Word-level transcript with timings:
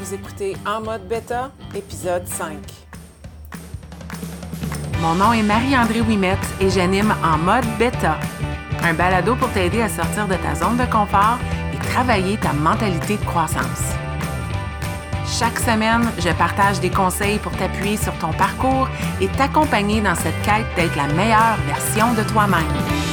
Vous 0.00 0.14
écoutez 0.14 0.56
En 0.64 0.80
mode 0.80 1.08
bêta, 1.08 1.50
épisode 1.74 2.24
5. 2.24 2.56
Mon 5.00 5.14
nom 5.14 5.32
est 5.32 5.42
Marie-André 5.42 6.02
Wimette 6.02 6.38
et 6.60 6.70
j'anime 6.70 7.12
En 7.24 7.36
mode 7.36 7.66
bêta, 7.80 8.16
un 8.84 8.94
balado 8.94 9.34
pour 9.34 9.50
t'aider 9.50 9.82
à 9.82 9.88
sortir 9.88 10.28
de 10.28 10.34
ta 10.34 10.54
zone 10.54 10.76
de 10.76 10.84
confort 10.84 11.38
et 11.74 11.78
travailler 11.88 12.36
ta 12.36 12.52
mentalité 12.52 13.16
de 13.16 13.24
croissance. 13.24 13.92
Chaque 15.26 15.58
semaine, 15.58 16.08
je 16.18 16.30
partage 16.30 16.78
des 16.78 16.90
conseils 16.90 17.38
pour 17.38 17.52
t'appuyer 17.56 17.96
sur 17.96 18.16
ton 18.18 18.32
parcours 18.32 18.88
et 19.20 19.26
t'accompagner 19.26 20.00
dans 20.00 20.14
cette 20.14 20.40
quête 20.42 20.66
d'être 20.76 20.96
la 20.96 21.08
meilleure 21.08 21.56
version 21.66 22.14
de 22.14 22.22
toi-même. 22.22 23.07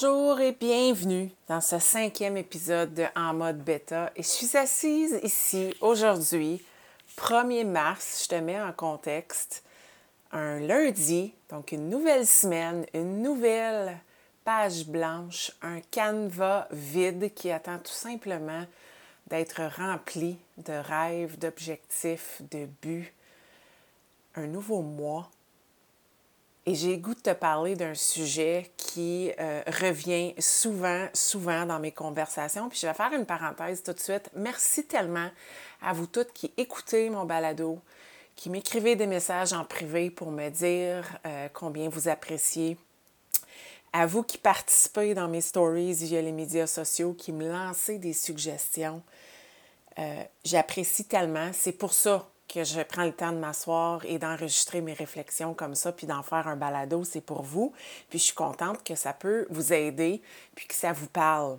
Bonjour 0.00 0.38
et 0.38 0.52
bienvenue 0.52 1.28
dans 1.48 1.60
ce 1.60 1.80
cinquième 1.80 2.36
épisode 2.36 2.94
de 2.94 3.04
En 3.16 3.34
mode 3.34 3.64
bêta. 3.64 4.12
Et 4.14 4.22
je 4.22 4.28
suis 4.28 4.56
assise 4.56 5.18
ici 5.24 5.74
aujourd'hui, 5.80 6.62
1er 7.16 7.66
mars, 7.66 8.22
je 8.22 8.28
te 8.28 8.40
mets 8.40 8.60
en 8.60 8.72
contexte, 8.72 9.64
un 10.30 10.60
lundi, 10.60 11.34
donc 11.50 11.72
une 11.72 11.90
nouvelle 11.90 12.28
semaine, 12.28 12.86
une 12.94 13.22
nouvelle 13.22 13.98
page 14.44 14.86
blanche, 14.86 15.50
un 15.62 15.80
canevas 15.90 16.68
vide 16.70 17.34
qui 17.34 17.50
attend 17.50 17.78
tout 17.78 17.90
simplement 17.90 18.66
d'être 19.26 19.62
rempli 19.78 20.38
de 20.58 20.74
rêves, 20.74 21.40
d'objectifs, 21.40 22.40
de 22.52 22.68
buts, 22.82 23.12
un 24.36 24.46
nouveau 24.46 24.80
mois 24.80 25.28
et 26.68 26.74
j'ai 26.74 26.98
goût 26.98 27.14
de 27.14 27.20
te 27.20 27.32
parler 27.32 27.76
d'un 27.76 27.94
sujet 27.94 28.70
qui 28.76 29.32
euh, 29.40 29.62
revient 29.80 30.34
souvent, 30.38 31.08
souvent 31.14 31.64
dans 31.64 31.78
mes 31.78 31.92
conversations. 31.92 32.68
Puis 32.68 32.80
je 32.82 32.86
vais 32.86 32.92
faire 32.92 33.10
une 33.14 33.24
parenthèse 33.24 33.82
tout 33.82 33.94
de 33.94 33.98
suite. 33.98 34.28
Merci 34.36 34.84
tellement 34.84 35.30
à 35.80 35.94
vous 35.94 36.06
toutes 36.06 36.30
qui 36.34 36.52
écoutez 36.58 37.08
mon 37.08 37.24
balado, 37.24 37.80
qui 38.36 38.50
m'écrivez 38.50 38.96
des 38.96 39.06
messages 39.06 39.54
en 39.54 39.64
privé 39.64 40.10
pour 40.10 40.30
me 40.30 40.50
dire 40.50 41.06
euh, 41.24 41.48
combien 41.54 41.88
vous 41.88 42.06
appréciez. 42.06 42.76
À 43.94 44.04
vous 44.04 44.22
qui 44.22 44.36
participez 44.36 45.14
dans 45.14 45.28
mes 45.28 45.40
stories 45.40 45.94
via 45.94 46.20
les 46.20 46.32
médias 46.32 46.66
sociaux, 46.66 47.14
qui 47.14 47.32
me 47.32 47.50
lancez 47.50 47.96
des 47.96 48.12
suggestions. 48.12 49.02
Euh, 49.98 50.22
j'apprécie 50.44 51.06
tellement. 51.06 51.48
C'est 51.54 51.72
pour 51.72 51.94
ça 51.94 52.28
que 52.48 52.64
je 52.64 52.80
prends 52.80 53.04
le 53.04 53.12
temps 53.12 53.32
de 53.32 53.38
m'asseoir 53.38 54.04
et 54.06 54.18
d'enregistrer 54.18 54.80
mes 54.80 54.94
réflexions 54.94 55.54
comme 55.54 55.74
ça, 55.74 55.92
puis 55.92 56.06
d'en 56.06 56.22
faire 56.22 56.48
un 56.48 56.56
balado, 56.56 57.04
c'est 57.04 57.20
pour 57.20 57.42
vous. 57.42 57.72
Puis 58.08 58.18
je 58.18 58.24
suis 58.24 58.34
contente 58.34 58.82
que 58.82 58.94
ça 58.94 59.12
peut 59.12 59.46
vous 59.50 59.72
aider, 59.72 60.22
puis 60.54 60.66
que 60.66 60.74
ça 60.74 60.92
vous 60.92 61.08
parle. 61.08 61.58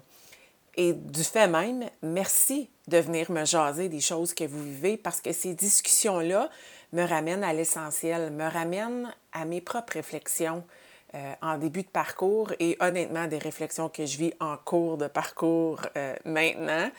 Et 0.76 0.94
du 0.94 1.23
fait 1.23 1.48
même, 1.48 1.90
merci 2.02 2.70
de 2.88 2.98
venir 2.98 3.31
me 3.31 3.46
jaser 3.46 3.90
des 3.90 4.00
choses 4.00 4.34
que 4.34 4.44
vous 4.44 4.64
vivez 4.64 4.98
parce 4.98 5.22
que 5.22 5.31
ces 5.31 5.54
discussions-là 5.54 6.50
me 6.94 7.03
ramènent 7.03 7.44
à 7.44 7.53
l'essentiel, 7.53 8.31
me 8.31 8.50
ramènent 8.50 9.14
à 9.31 9.46
mes 9.46 9.62
propres 9.62 9.94
réflexions 9.94 10.64
euh, 11.16 11.34
en 11.42 11.58
début 11.58 11.81
de 11.81 11.88
parcours 11.88 12.53
et 12.59 12.78
honnêtement 12.80 13.28
des 13.28 13.40
réflexions 13.40 13.90
que 13.90 14.06
je 14.06 14.18
vis 14.18 14.34
en 14.40 14.58
cours 14.58 14.98
de 14.98 15.08
parcours 15.08 15.81
euh, 15.98 16.16
maintenant. 16.24 16.90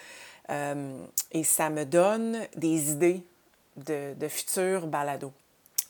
Euh, 0.50 0.98
et 1.32 1.44
ça 1.44 1.70
me 1.70 1.84
donne 1.84 2.40
des 2.56 2.90
idées 2.90 3.24
de, 3.76 4.28
futurs 4.28 4.86
balados. 4.86 5.32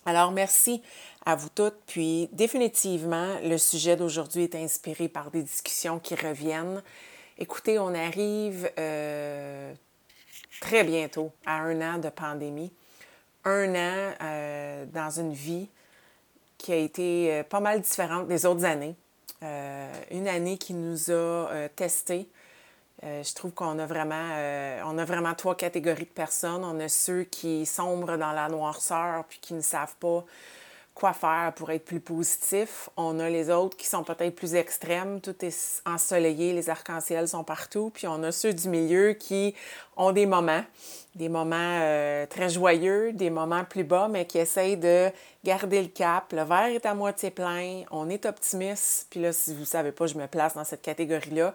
Alors, 0.06 0.32
merci 0.32 0.82
à 1.26 1.34
vous 1.34 1.48
toutes. 1.50 1.78
Puis, 1.86 2.28
définitivement, 2.32 3.38
le 3.42 3.58
sujet 3.58 3.96
d'aujourd'hui 3.96 4.44
est 4.44 4.54
inspiré 4.54 5.08
par 5.08 5.30
des 5.30 5.42
discussions 5.42 5.98
qui 5.98 6.14
reviennent. 6.14 6.82
Écoutez, 7.38 7.78
on 7.78 7.94
arrive 7.94 8.70
euh, 8.78 9.72
très 10.60 10.84
bientôt 10.84 11.32
à 11.44 11.60
un 11.60 11.80
an 11.80 11.98
de 11.98 12.08
pandémie. 12.08 12.72
Un 13.44 13.74
an 13.74 14.14
euh, 14.22 14.84
dans 14.86 15.10
une 15.10 15.32
vie 15.32 15.68
qui 16.58 16.72
a 16.72 16.76
été 16.76 17.32
euh, 17.32 17.42
pas 17.42 17.60
mal 17.60 17.80
différente 17.80 18.28
des 18.28 18.44
autres 18.46 18.64
années. 18.64 18.94
une 20.10 20.28
année 20.28 20.58
qui 20.58 20.74
nous 20.74 21.10
a 21.10 21.68
testés, 21.74 22.28
euh, 23.02 23.22
je 23.22 23.34
trouve 23.34 23.52
qu'on 23.52 23.78
a 23.78 23.86
vraiment 23.86 24.28
euh, 24.32 24.82
a 24.82 25.04
vraiment 25.04 25.34
trois 25.34 25.56
catégories 25.56 26.04
de 26.04 26.10
personnes. 26.10 26.64
On 26.64 26.78
a 26.80 26.88
ceux 26.88 27.24
qui 27.24 27.64
sombrent 27.64 28.18
dans 28.18 28.32
la 28.32 28.48
noirceur 28.48 29.24
puis 29.24 29.38
qui 29.40 29.54
ne 29.54 29.62
savent 29.62 29.96
pas 29.98 30.24
quoi 30.94 31.14
faire 31.14 31.52
pour 31.56 31.70
être 31.70 31.84
plus 31.84 32.00
positif. 32.00 32.90
On 32.98 33.18
a 33.20 33.30
les 33.30 33.48
autres 33.48 33.76
qui 33.76 33.86
sont 33.86 34.04
peut-être 34.04 34.34
plus 34.34 34.54
extrêmes, 34.54 35.20
tout 35.22 35.34
est 35.42 35.82
ensoleillé, 35.86 36.52
les 36.52 36.68
arcs-en-ciel 36.68 37.26
sont 37.26 37.44
partout. 37.44 37.90
Puis 37.94 38.06
on 38.06 38.22
a 38.22 38.32
ceux 38.32 38.52
du 38.52 38.68
milieu 38.68 39.14
qui 39.14 39.54
ont 39.96 40.12
des 40.12 40.26
moments, 40.26 40.64
des 41.14 41.28
moments 41.28 41.56
euh, 41.56 42.26
très 42.26 42.48
joyeux, 42.48 43.12
des 43.12 43.30
moments 43.30 43.64
plus 43.64 43.84
bas, 43.84 44.08
mais 44.08 44.26
qui 44.26 44.38
essayent 44.38 44.76
de 44.76 45.10
garder 45.44 45.82
le 45.82 45.88
cap. 45.88 46.32
Le 46.32 46.42
verre 46.42 46.66
est 46.66 46.86
à 46.86 46.94
moitié 46.94 47.30
plein, 47.30 47.82
on 47.90 48.08
est 48.08 48.26
optimiste. 48.26 49.08
Puis 49.10 49.20
là, 49.20 49.32
si 49.32 49.52
vous 49.54 49.60
ne 49.60 49.64
savez 49.64 49.92
pas, 49.92 50.06
je 50.06 50.14
me 50.14 50.26
place 50.26 50.54
dans 50.54 50.64
cette 50.64 50.82
catégorie-là. 50.82 51.52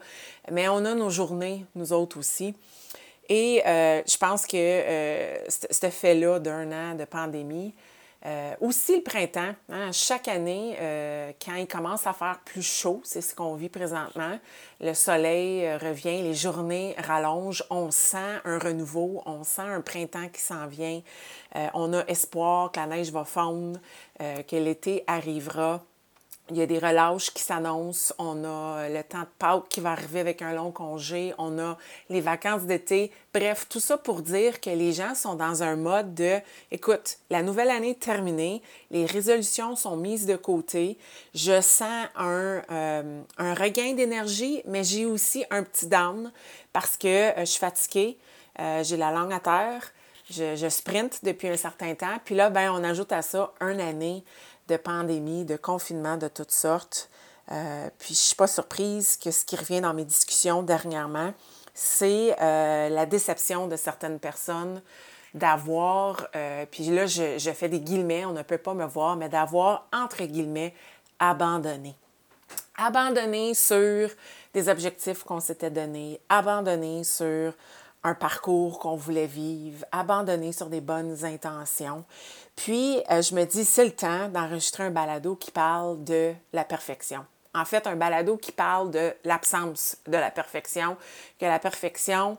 Mais 0.50 0.68
on 0.68 0.84
a 0.84 0.94
nos 0.94 1.10
journées, 1.10 1.64
nous 1.74 1.92
autres 1.92 2.18
aussi. 2.18 2.54
Et 3.28 3.62
euh, 3.66 4.02
je 4.06 4.16
pense 4.18 4.46
que 4.46 4.56
euh, 4.56 5.36
ce 5.48 5.90
fait-là 5.90 6.38
d'un 6.38 6.70
an 6.72 6.94
de 6.94 7.04
pandémie, 7.04 7.74
euh, 8.26 8.56
aussi 8.60 8.96
le 8.96 9.02
printemps, 9.02 9.54
hein, 9.68 9.92
chaque 9.92 10.26
année, 10.26 10.76
euh, 10.80 11.30
quand 11.40 11.54
il 11.54 11.68
commence 11.68 12.08
à 12.08 12.12
faire 12.12 12.40
plus 12.44 12.62
chaud, 12.62 13.00
c'est 13.04 13.20
ce 13.20 13.32
qu'on 13.32 13.54
vit 13.54 13.68
présentement, 13.68 14.40
le 14.80 14.94
soleil 14.94 15.64
euh, 15.64 15.78
revient, 15.78 16.22
les 16.22 16.34
journées 16.34 16.96
rallongent, 16.98 17.62
on 17.70 17.92
sent 17.92 18.40
un 18.44 18.58
renouveau, 18.58 19.22
on 19.26 19.44
sent 19.44 19.62
un 19.62 19.80
printemps 19.80 20.28
qui 20.32 20.40
s'en 20.40 20.66
vient, 20.66 21.00
on 21.72 21.92
a 21.94 22.04
espoir 22.06 22.72
que 22.72 22.80
la 22.80 22.86
neige 22.86 23.10
va 23.12 23.24
fondre, 23.24 23.78
que 24.18 24.56
l'été 24.56 25.04
arrivera. 25.06 25.82
Il 26.50 26.56
y 26.56 26.62
a 26.62 26.66
des 26.66 26.78
relâches 26.78 27.34
qui 27.34 27.42
s'annoncent. 27.42 28.14
On 28.18 28.44
a 28.44 28.88
le 28.88 29.02
temps 29.02 29.22
de 29.22 29.28
Pâques 29.36 29.68
qui 29.68 29.80
va 29.80 29.90
arriver 29.90 30.20
avec 30.20 30.42
un 30.42 30.52
long 30.52 30.70
congé. 30.70 31.34
On 31.38 31.58
a 31.58 31.76
les 32.08 32.20
vacances 32.20 32.62
d'été. 32.62 33.10
Bref, 33.34 33.66
tout 33.68 33.80
ça 33.80 33.98
pour 33.98 34.22
dire 34.22 34.60
que 34.60 34.70
les 34.70 34.92
gens 34.92 35.16
sont 35.16 35.34
dans 35.34 35.64
un 35.64 35.74
mode 35.74 36.14
de 36.14 36.38
écoute, 36.70 37.18
la 37.30 37.42
nouvelle 37.42 37.70
année 37.70 37.90
est 37.90 38.00
terminée, 38.00 38.62
les 38.92 39.06
résolutions 39.06 39.74
sont 39.74 39.96
mises 39.96 40.26
de 40.26 40.36
côté. 40.36 40.98
Je 41.34 41.60
sens 41.60 42.06
un, 42.14 42.62
euh, 42.70 43.22
un 43.38 43.54
regain 43.54 43.94
d'énergie, 43.94 44.62
mais 44.66 44.84
j'ai 44.84 45.04
aussi 45.04 45.44
un 45.50 45.64
petit 45.64 45.88
down 45.88 46.30
parce 46.72 46.96
que 46.96 47.08
euh, 47.08 47.40
je 47.40 47.44
suis 47.46 47.60
fatiguée, 47.60 48.18
euh, 48.60 48.84
j'ai 48.84 48.96
la 48.96 49.10
langue 49.10 49.32
à 49.32 49.40
terre. 49.40 49.92
Je, 50.28 50.56
je, 50.56 50.68
sprint 50.68 51.24
depuis 51.24 51.46
un 51.46 51.56
certain 51.56 51.94
temps. 51.94 52.18
Puis 52.24 52.34
là, 52.34 52.50
ben, 52.50 52.72
on 52.72 52.82
ajoute 52.82 53.12
à 53.12 53.22
ça 53.22 53.52
une 53.60 53.80
année 53.80 54.24
de 54.68 54.76
pandémie, 54.76 55.44
de 55.44 55.56
confinement 55.56 56.16
de 56.16 56.28
toutes 56.28 56.50
sortes. 56.50 57.08
Euh, 57.52 57.88
puis 57.98 58.08
je 58.08 58.12
ne 58.12 58.16
suis 58.16 58.36
pas 58.36 58.46
surprise 58.46 59.16
que 59.16 59.30
ce 59.30 59.44
qui 59.44 59.56
revient 59.56 59.80
dans 59.80 59.94
mes 59.94 60.04
discussions 60.04 60.62
dernièrement, 60.62 61.32
c'est 61.74 62.34
euh, 62.40 62.88
la 62.88 63.06
déception 63.06 63.68
de 63.68 63.76
certaines 63.76 64.18
personnes 64.18 64.82
d'avoir, 65.34 66.26
euh, 66.34 66.64
puis 66.70 66.86
là 66.86 67.06
je, 67.06 67.38
je, 67.38 67.50
fais 67.50 67.68
des 67.68 67.80
guillemets, 67.80 68.24
on 68.24 68.32
ne 68.32 68.42
peut 68.42 68.58
pas 68.58 68.74
me 68.74 68.86
voir, 68.86 69.16
mais 69.16 69.28
d'avoir, 69.28 69.86
entre 69.92 70.24
guillemets, 70.24 70.74
abandonné. 71.18 71.94
Abandonné 72.78 73.54
sur 73.54 74.08
des 74.54 74.68
objectifs 74.68 75.22
qu'on 75.24 75.40
s'était 75.40 75.70
donnés, 75.70 76.20
abandonné 76.28 77.04
sur 77.04 77.52
un 78.06 78.14
parcours 78.14 78.78
qu'on 78.78 78.94
voulait 78.94 79.26
vivre, 79.26 79.84
abandonné 79.90 80.52
sur 80.52 80.68
des 80.68 80.80
bonnes 80.80 81.24
intentions. 81.24 82.04
Puis, 82.54 83.02
euh, 83.10 83.20
je 83.20 83.34
me 83.34 83.44
dis, 83.44 83.64
c'est 83.64 83.84
le 83.84 83.90
temps 83.90 84.28
d'enregistrer 84.28 84.84
un 84.84 84.90
balado 84.90 85.34
qui 85.34 85.50
parle 85.50 86.04
de 86.04 86.32
la 86.52 86.64
perfection. 86.64 87.26
En 87.52 87.64
fait, 87.64 87.86
un 87.88 87.96
balado 87.96 88.36
qui 88.36 88.52
parle 88.52 88.92
de 88.92 89.12
l'absence 89.24 89.96
de 90.06 90.16
la 90.16 90.30
perfection, 90.30 90.96
que 91.40 91.46
la 91.46 91.58
perfection 91.58 92.38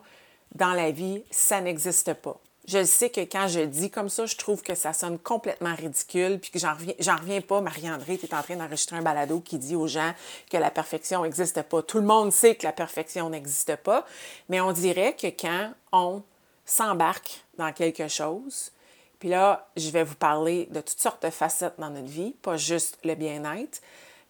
dans 0.56 0.74
la 0.74 0.92
vie, 0.92 1.24
ça 1.31 1.60
n'existe 1.60 2.13
pas. 2.13 2.40
Je 2.68 2.84
sais 2.84 3.10
que 3.10 3.22
quand 3.22 3.48
je 3.48 3.62
dis 3.62 3.90
comme 3.90 4.10
ça, 4.10 4.25
je 4.25 4.36
trouve 4.36 4.62
que 4.62 4.75
ça 4.75 4.92
sonne 4.92 5.18
complètement 5.18 5.74
ridicule, 5.74 6.38
puis 6.38 6.52
que 6.52 6.60
j'en 6.60 6.74
reviens, 6.74 7.40
pas. 7.40 7.62
Marie-André, 7.62 8.18
tu 8.18 8.28
en 8.36 8.44
train 8.44 8.58
d'enregistrer 8.58 8.98
un 8.98 9.02
balado 9.02 9.40
qui 9.40 9.58
dit 9.58 9.78
aux 9.78 9.88
gens 9.88 10.14
que 10.52 10.58
la 10.58 10.69
perfection 10.69 11.24
n'existe 11.24 11.62
pas. 11.62 11.81
Tout 11.81 12.00
le 12.00 12.06
monde 12.06 12.34
sait 12.34 12.56
que 12.56 12.66
la 12.66 12.74
perfection 12.74 13.30
n'existe 13.30 13.78
pas, 13.78 14.06
mais 14.50 14.60
on 14.60 14.74
dirait 14.74 15.16
que 15.16 15.28
quand 15.28 15.72
on 15.94 16.24
s'embarque 16.66 17.46
dans 17.58 17.72
quelque 17.72 18.10
chose, 18.10 18.74
puis 19.20 19.30
là, 19.30 19.70
je 19.78 19.90
vais 19.90 20.04
vous 20.04 20.16
parler 20.16 20.68
de 20.70 20.81
toutes 20.81 21.00
sortes 21.00 21.24
de 21.24 21.30
facettes 21.30 21.75
dans 21.80 21.90
notre 21.90 22.08
vie, 22.08 22.36
pas 22.42 22.58
juste 22.58 23.00
le 23.06 23.16
bien-être, 23.16 23.81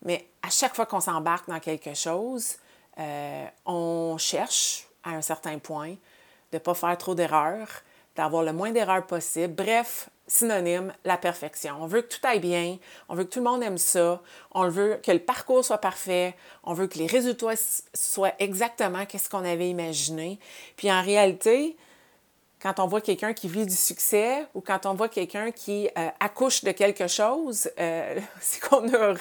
mais 0.03 0.27
à 0.43 0.51
chaque 0.51 0.75
fois 0.75 0.85
qu'on 0.85 1.01
s'embarque 1.01 1.49
dans 1.49 1.59
quelque 1.59 1.95
chose, 1.95 2.57
euh, 2.99 3.45
on 3.65 4.17
cherche 4.19 4.87
à 5.03 5.11
un 5.11 5.21
certain 5.21 5.57
point 5.57 5.95
de 6.51 6.57
ne 6.57 6.59
pas 6.59 6.75
faire 6.75 6.97
trop 6.99 7.15
d'erreurs, 7.15 7.81
d'avoir 8.17 8.43
le 8.43 8.51
moins 8.51 8.71
d'erreurs 8.71 9.05
possible. 9.05 9.53
Bref, 9.53 10.09
synonyme, 10.27 10.93
la 11.05 11.17
perfection. 11.17 11.75
On 11.79 11.87
veut 11.87 12.01
que 12.01 12.13
tout 12.13 12.27
aille 12.27 12.39
bien, 12.39 12.77
on 13.07 13.15
veut 13.15 13.23
que 13.23 13.29
tout 13.29 13.39
le 13.39 13.45
monde 13.45 13.63
aime 13.63 13.77
ça, 13.77 14.21
on 14.51 14.67
veut 14.67 14.99
que 15.01 15.11
le 15.11 15.19
parcours 15.19 15.63
soit 15.63 15.77
parfait, 15.77 16.35
on 16.63 16.73
veut 16.73 16.87
que 16.87 16.97
les 16.97 17.07
résultats 17.07 17.53
soient 17.93 18.33
exactement 18.39 19.03
ce 19.09 19.29
qu'on 19.29 19.45
avait 19.45 19.69
imaginé. 19.69 20.39
Puis 20.75 20.91
en 20.91 21.01
réalité, 21.01 21.77
quand 22.61 22.79
on 22.79 22.87
voit 22.87 23.01
quelqu'un 23.01 23.33
qui 23.33 23.47
vit 23.47 23.65
du 23.65 23.75
succès 23.75 24.45
ou 24.55 24.61
quand 24.61 24.85
on 24.85 24.95
voit 24.95 25.09
quelqu'un 25.09 25.51
qui 25.51 25.87
euh, 25.97 26.09
accouche 26.19 26.63
de 26.63 26.71
quelque 26.71 27.07
chose, 27.07 27.69
euh, 27.79 28.19
c'est 28.41 28.59
qu'on 28.61 28.91
a, 28.93 29.13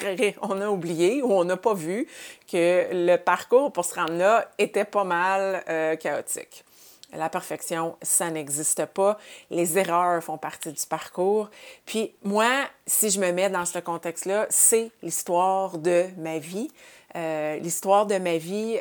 on 0.42 0.60
a 0.60 0.68
oublié 0.68 1.22
ou 1.22 1.32
on 1.32 1.44
n'a 1.44 1.56
pas 1.56 1.74
vu 1.74 2.08
que 2.50 2.88
le 2.90 3.16
parcours 3.16 3.72
pour 3.72 3.84
se 3.84 3.94
rendre 3.94 4.14
là 4.14 4.50
était 4.58 4.86
pas 4.86 5.04
mal 5.04 5.62
euh, 5.68 5.96
chaotique. 5.96 6.64
La 7.12 7.28
perfection, 7.28 7.96
ça 8.02 8.30
n'existe 8.30 8.84
pas. 8.86 9.18
Les 9.50 9.78
erreurs 9.78 10.22
font 10.22 10.38
partie 10.38 10.72
du 10.72 10.86
parcours. 10.86 11.48
Puis 11.86 12.12
moi, 12.22 12.66
si 12.86 13.10
je 13.10 13.20
me 13.20 13.30
mets 13.32 13.48
dans 13.48 13.64
ce 13.64 13.78
contexte-là, 13.78 14.46
c'est 14.50 14.90
l'histoire 15.02 15.78
de 15.78 16.06
ma 16.18 16.38
vie. 16.38 16.68
l'histoire 17.14 18.06
de 18.06 18.18
ma 18.18 18.36
vie 18.36 18.78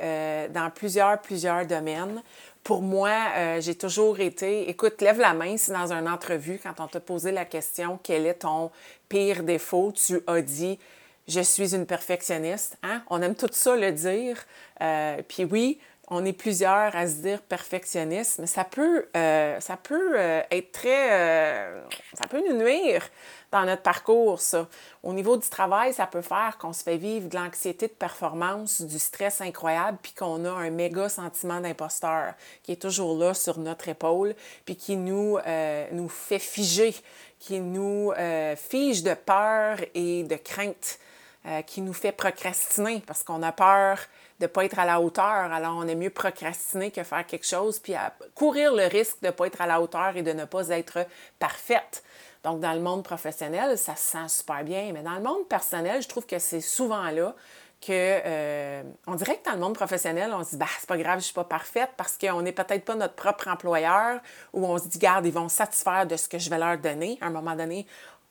dans 0.52 0.70
plusieurs, 0.72 1.22
plusieurs 1.22 1.66
domaines 1.66 2.22
pour 2.66 2.82
moi, 2.82 3.16
euh, 3.36 3.62
j'ai 3.62 3.76
toujours 3.76 4.20
été, 4.20 4.68
écoute, 4.72 5.00
lève 5.00 5.20
la 5.20 5.36
main 5.36 5.56
si 5.56 5.70
dans 5.70 5.94
une 5.94 6.10
entrevue, 6.10 6.60
quand 6.62 6.74
on 6.80 6.88
t'a 6.88 7.00
posé 7.00 7.32
la 7.32 7.46
question, 7.46 8.00
quel 8.02 8.26
est 8.26 8.40
ton 8.40 8.72
pire 9.08 9.44
défaut, 9.44 9.94
tu 9.96 10.20
as 10.26 10.42
dit, 10.42 10.80
je 11.28 11.42
suis 11.42 11.76
une 11.76 11.86
perfectionniste. 11.86 12.76
Hein? 12.82 13.04
On 13.12 13.22
aime 13.22 13.36
tout 13.36 13.50
ça 13.52 13.76
le 13.76 13.92
dire. 13.92 14.44
Euh, 14.82 15.22
puis 15.28 15.46
oui, 15.46 15.80
on 16.10 16.24
est 16.26 16.34
plusieurs 16.34 16.96
à 16.96 17.08
se 17.08 17.16
dire 17.16 17.42
perfectionniste, 17.42 18.40
mais 18.40 18.48
ça 18.48 18.64
peut, 18.64 19.08
euh, 19.16 19.60
peut 19.84 20.16
être 20.52 20.72
très... 20.72 21.72
ça 22.14 22.28
peut 22.30 22.44
nous 22.48 22.58
nuire 22.58 23.10
dans 23.56 23.66
notre 23.66 23.84
parcours, 23.84 24.42
ça. 24.42 24.68
Au 25.02 25.14
niveau 25.14 25.38
du 25.38 25.48
travail, 25.48 25.94
ça 25.94 26.08
peut 26.08 26.22
faire 26.22 26.58
qu'on 26.60 26.74
se 26.74 26.84
fait 26.84 26.98
vivre 26.98 27.30
de 27.30 27.36
l'anxiété 27.36 27.88
de 27.88 27.94
performance, 27.94 28.82
du 28.82 29.00
stress 29.00 29.40
incroyable, 29.40 29.98
puis 30.02 30.14
qu'on 30.14 30.44
a 30.46 30.50
un 30.50 30.70
méga 30.70 31.08
sentiment 31.08 31.62
d'imposteur 31.62 32.34
qui 32.64 32.74
est 32.74 32.82
toujours 32.82 33.18
là 33.18 33.34
sur 33.34 33.58
notre 33.58 33.88
épaule, 33.88 34.36
puis 34.66 34.76
qui 34.76 34.98
nous, 34.98 35.38
euh, 35.38 35.88
nous 35.94 36.10
fait 36.10 36.40
figer, 36.40 36.94
qui 37.40 37.60
nous 37.60 38.12
euh, 38.18 38.56
fige 38.56 39.04
de 39.04 39.14
peur 39.14 39.78
et 39.94 40.24
de 40.24 40.36
crainte, 40.36 41.00
euh, 41.46 41.62
qui 41.62 41.82
nous 41.82 41.94
fait 41.94 42.12
procrastiner 42.12 43.04
parce 43.06 43.24
qu'on 43.24 43.44
a 43.44 43.52
peur 43.52 44.00
de 44.40 44.46
ne 44.46 44.48
pas 44.48 44.66
être 44.66 44.80
à 44.80 44.86
la 44.86 45.00
hauteur. 45.00 45.26
Alors, 45.26 45.76
on 45.78 45.88
est 45.88 45.96
mieux 45.96 46.10
procrastiner 46.10 46.92
que 46.92 47.04
faire 47.04 47.26
quelque 47.26 47.46
chose, 47.46 47.80
puis 47.80 47.94
courir 48.34 48.74
le 48.74 48.86
risque 48.86 49.22
de 49.22 49.28
ne 49.28 49.32
pas 49.32 49.48
être 49.48 49.62
à 49.62 49.68
la 49.68 49.82
hauteur 49.82 50.16
et 50.18 50.24
de 50.24 50.34
ne 50.34 50.46
pas 50.46 50.70
être 50.70 51.06
parfaite. 51.40 52.04
Donc, 52.44 52.60
dans 52.60 52.74
le 52.74 52.82
monde 52.82 53.04
professionnel, 53.04 53.78
ça 53.78 53.96
se 53.96 54.12
sent 54.12 54.28
super 54.28 54.64
bien, 54.64 54.92
mais 54.94 55.02
dans 55.02 55.16
le 55.16 55.22
monde 55.22 55.48
personnel, 55.48 56.02
je 56.02 56.08
trouve 56.08 56.26
que 56.26 56.38
c'est 56.40 56.62
souvent 56.62 57.10
là 57.10 57.34
que 57.82 57.92
euh, 57.92 58.84
on 59.06 59.16
dirait 59.16 59.38
que 59.38 59.46
dans 59.46 59.54
le 59.54 59.60
monde 59.60 59.76
professionnel, 59.76 60.32
on 60.34 60.44
se 60.44 60.52
dit 60.52 60.58
bah 60.58 60.66
c'est 60.80 60.88
pas 60.88 60.98
grave, 60.98 61.20
je 61.20 61.26
suis 61.26 61.34
pas 61.34 61.44
parfaite 61.44 61.92
parce 61.98 62.18
qu'on 62.18 62.42
n'est 62.42 62.52
peut-être 62.52 62.84
pas 62.84 62.96
notre 62.96 63.14
propre 63.14 63.48
employeur 63.48 64.22
ou 64.54 64.66
on 64.66 64.78
se 64.78 64.88
dit 64.88 64.98
garde, 64.98 65.26
ils 65.26 65.34
vont 65.34 65.50
satisfaire 65.50 66.08
de 66.08 66.16
ce 66.16 66.28
que 66.28 66.40
je 66.40 66.50
vais 66.50 66.58
leur 66.58 66.78
donner. 66.78 67.18
À 67.22 67.28
un 67.28 67.30
moment 67.30 67.56
donné, 67.56 67.86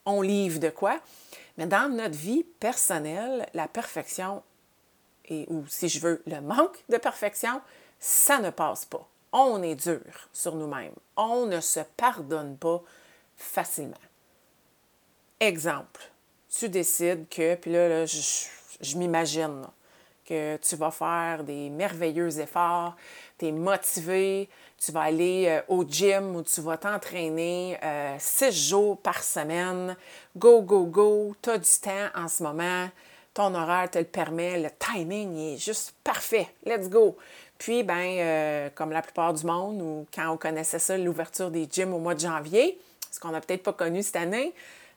on 0.07 0.23
livre 0.23 0.59
de 0.59 0.71
quoi. 0.71 0.99
Mais 1.57 1.67
dans 1.67 1.89
notre 1.89 2.17
vie 2.17 2.45
personnelle, 2.59 3.47
la 3.55 3.69
perfection 3.69 4.43
et 5.29 5.47
ou 5.49 5.65
si 5.69 5.89
je 5.89 6.01
veux 6.01 6.23
le 6.27 6.41
manque 6.41 6.83
de 6.89 6.97
perfection, 6.97 7.61
ça 7.99 8.39
ne 8.39 8.51
passe 8.51 8.85
pas. 8.85 9.09
On 9.33 9.63
est 9.63 9.75
dur 9.75 10.01
sur 10.33 10.55
nous-mêmes. 10.55 10.95
On 11.17 11.47
ne 11.47 11.61
se 11.61 11.81
pardonne 11.97 12.57
pas 12.57 12.83
facilement. 13.37 13.97
Exemple, 15.41 16.01
tu 16.57 16.69
décides 16.69 17.29
que, 17.29 17.57
puis 17.57 17.73
là, 17.73 18.07
je, 18.07 18.97
m'imagine 18.97 19.67
que 20.25 20.57
tu 20.57 20.77
vas 20.77 20.91
faire 20.91 21.45
des 21.45 21.69
merveilleux 21.69 22.39
efforts, 22.39 22.97
tu 23.39 23.49
es 23.49 23.53
motivé, 23.53 24.49
tu 24.79 24.93
vas 24.93 25.03
aller 25.03 25.47
euh, 25.49 25.63
au 25.69 25.85
gym 25.85 26.37
ou 26.37 26.43
tu 26.43 26.61
vas 26.61 26.77
t'entraîner 26.77 27.79
euh, 27.83 28.17
six 28.19 28.69
jours 28.69 28.99
par 29.01 29.23
semaine. 29.23 29.97
Go, 30.37 30.63
go, 30.63 30.85
go, 30.85 31.35
tu 31.43 31.51
as 31.51 31.59
du 31.59 31.71
temps 31.83 32.09
en 32.15 32.29
ce 32.29 32.43
moment, 32.43 32.89
ton 33.35 33.55
horaire 33.55 33.91
te 33.91 33.99
le 33.99 34.05
permet, 34.05 34.61
le 34.61 34.71
timing 34.71 35.37
est 35.37 35.57
juste 35.59 35.95
parfait. 36.05 36.49
Let's 36.65 36.89
go. 36.89 37.17
Puis, 37.59 37.83
ben, 37.83 38.19
euh, 38.19 38.69
comme 38.75 38.93
la 38.93 39.03
plupart 39.03 39.35
du 39.35 39.45
monde, 39.45 39.83
ou 39.83 40.07
quand 40.15 40.31
on 40.31 40.37
connaissait 40.37 40.79
ça, 40.79 40.97
l'ouverture 40.97 41.51
des 41.51 41.69
gyms 41.71 41.93
au 41.93 41.99
mois 41.99 42.15
de 42.15 42.21
janvier, 42.21 42.79
ce 43.11 43.19
qu'on 43.19 43.31
n'a 43.31 43.41
peut-être 43.41 43.63
pas 43.63 43.73
connu 43.73 44.03
cette 44.03 44.17
année, 44.17 44.55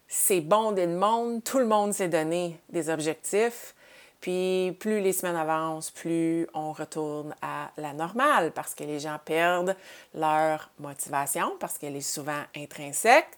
c'est 0.07 0.41
bondé 0.41 0.87
de 0.87 0.95
monde, 0.95 1.43
tout 1.43 1.59
le 1.59 1.65
monde 1.65 1.93
s'est 1.93 2.07
donné 2.07 2.59
des 2.69 2.89
objectifs. 2.89 3.73
Puis 4.21 4.75
plus 4.79 4.99
les 5.01 5.13
semaines 5.13 5.35
avancent, 5.35 5.91
plus 5.91 6.47
on 6.53 6.71
retourne 6.71 7.35
à 7.41 7.71
la 7.77 7.93
normale 7.93 8.51
parce 8.51 8.73
que 8.73 8.83
les 8.83 8.99
gens 8.99 9.19
perdent 9.23 9.75
leur 10.15 10.69
motivation 10.79 11.53
parce 11.59 11.77
qu'elle 11.77 11.95
est 11.95 12.01
souvent 12.01 12.41
intrinsèque. 12.55 13.37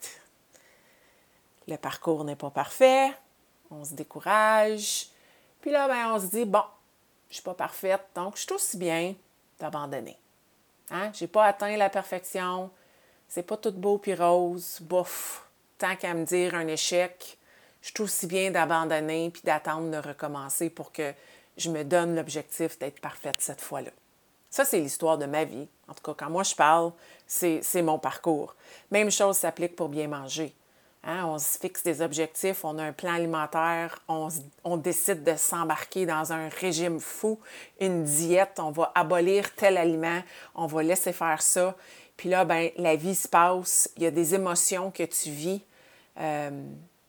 Le 1.67 1.75
parcours 1.75 2.23
n'est 2.23 2.37
pas 2.37 2.49
parfait, 2.49 3.11
on 3.71 3.83
se 3.85 3.93
décourage. 3.93 5.07
Puis 5.61 5.71
là, 5.71 5.87
ben, 5.87 6.13
on 6.13 6.19
se 6.19 6.27
dit, 6.27 6.45
bon, 6.45 6.63
je 7.29 7.35
suis 7.35 7.43
pas 7.43 7.53
parfaite, 7.53 8.05
donc 8.15 8.35
je 8.35 8.41
suis 8.41 8.53
aussi 8.53 8.77
bien 8.77 9.15
d'abandonner. 9.59 10.17
Hein? 10.91 11.11
Je 11.13 11.23
n'ai 11.23 11.27
pas 11.27 11.45
atteint 11.45 11.75
la 11.77 11.89
perfection, 11.89 12.71
c'est 13.27 13.43
pas 13.43 13.57
tout 13.57 13.71
beau 13.71 13.97
puis 13.97 14.15
rose, 14.15 14.79
bof. 14.81 15.45
Tant 15.77 15.95
qu'à 15.95 16.13
me 16.13 16.25
dire 16.25 16.55
un 16.55 16.67
échec, 16.67 17.37
je 17.81 17.89
suis 17.89 18.01
aussi 18.01 18.27
bien 18.27 18.51
d'abandonner 18.51 19.29
puis 19.29 19.43
d'attendre 19.43 19.91
de 19.91 20.07
recommencer 20.07 20.69
pour 20.69 20.91
que 20.91 21.13
je 21.57 21.69
me 21.69 21.83
donne 21.83 22.15
l'objectif 22.15 22.79
d'être 22.79 22.99
parfaite 22.99 23.37
cette 23.39 23.61
fois-là. 23.61 23.91
Ça, 24.49 24.65
c'est 24.65 24.79
l'histoire 24.79 25.17
de 25.17 25.25
ma 25.25 25.43
vie. 25.43 25.67
En 25.87 25.93
tout 25.93 26.01
cas, 26.01 26.13
quand 26.17 26.29
moi 26.29 26.43
je 26.43 26.55
parle, 26.55 26.91
c'est 27.27 27.81
mon 27.81 27.99
parcours. 27.99 28.55
Même 28.89 29.11
chose 29.11 29.37
s'applique 29.37 29.75
pour 29.75 29.89
bien 29.89 30.07
manger. 30.07 30.55
Hein? 31.03 31.25
On 31.25 31.39
se 31.39 31.57
fixe 31.57 31.83
des 31.83 32.01
objectifs, 32.01 32.65
on 32.65 32.77
a 32.77 32.83
un 32.83 32.91
plan 32.91 33.13
alimentaire, 33.13 33.99
on, 34.07 34.27
on 34.63 34.77
décide 34.77 35.23
de 35.23 35.35
s'embarquer 35.35 36.05
dans 36.05 36.33
un 36.33 36.49
régime 36.49 36.99
fou, 36.99 37.39
une 37.79 38.03
diète, 38.03 38.59
on 38.59 38.71
va 38.71 38.91
abolir 38.95 39.53
tel 39.55 39.77
aliment, 39.77 40.21
on 40.55 40.67
va 40.67 40.83
laisser 40.83 41.13
faire 41.13 41.41
ça. 41.41 41.75
Puis 42.17 42.27
là, 42.27 42.43
ben, 42.43 42.69
la 42.75 42.95
vie 42.97 43.15
se 43.15 43.29
passe, 43.29 43.89
il 43.95 44.03
y 44.03 44.05
a 44.05 44.11
des 44.11 44.35
émotions 44.35 44.91
que 44.91 45.03
tu 45.03 45.29
vis, 45.29 45.61
euh, 46.19 46.51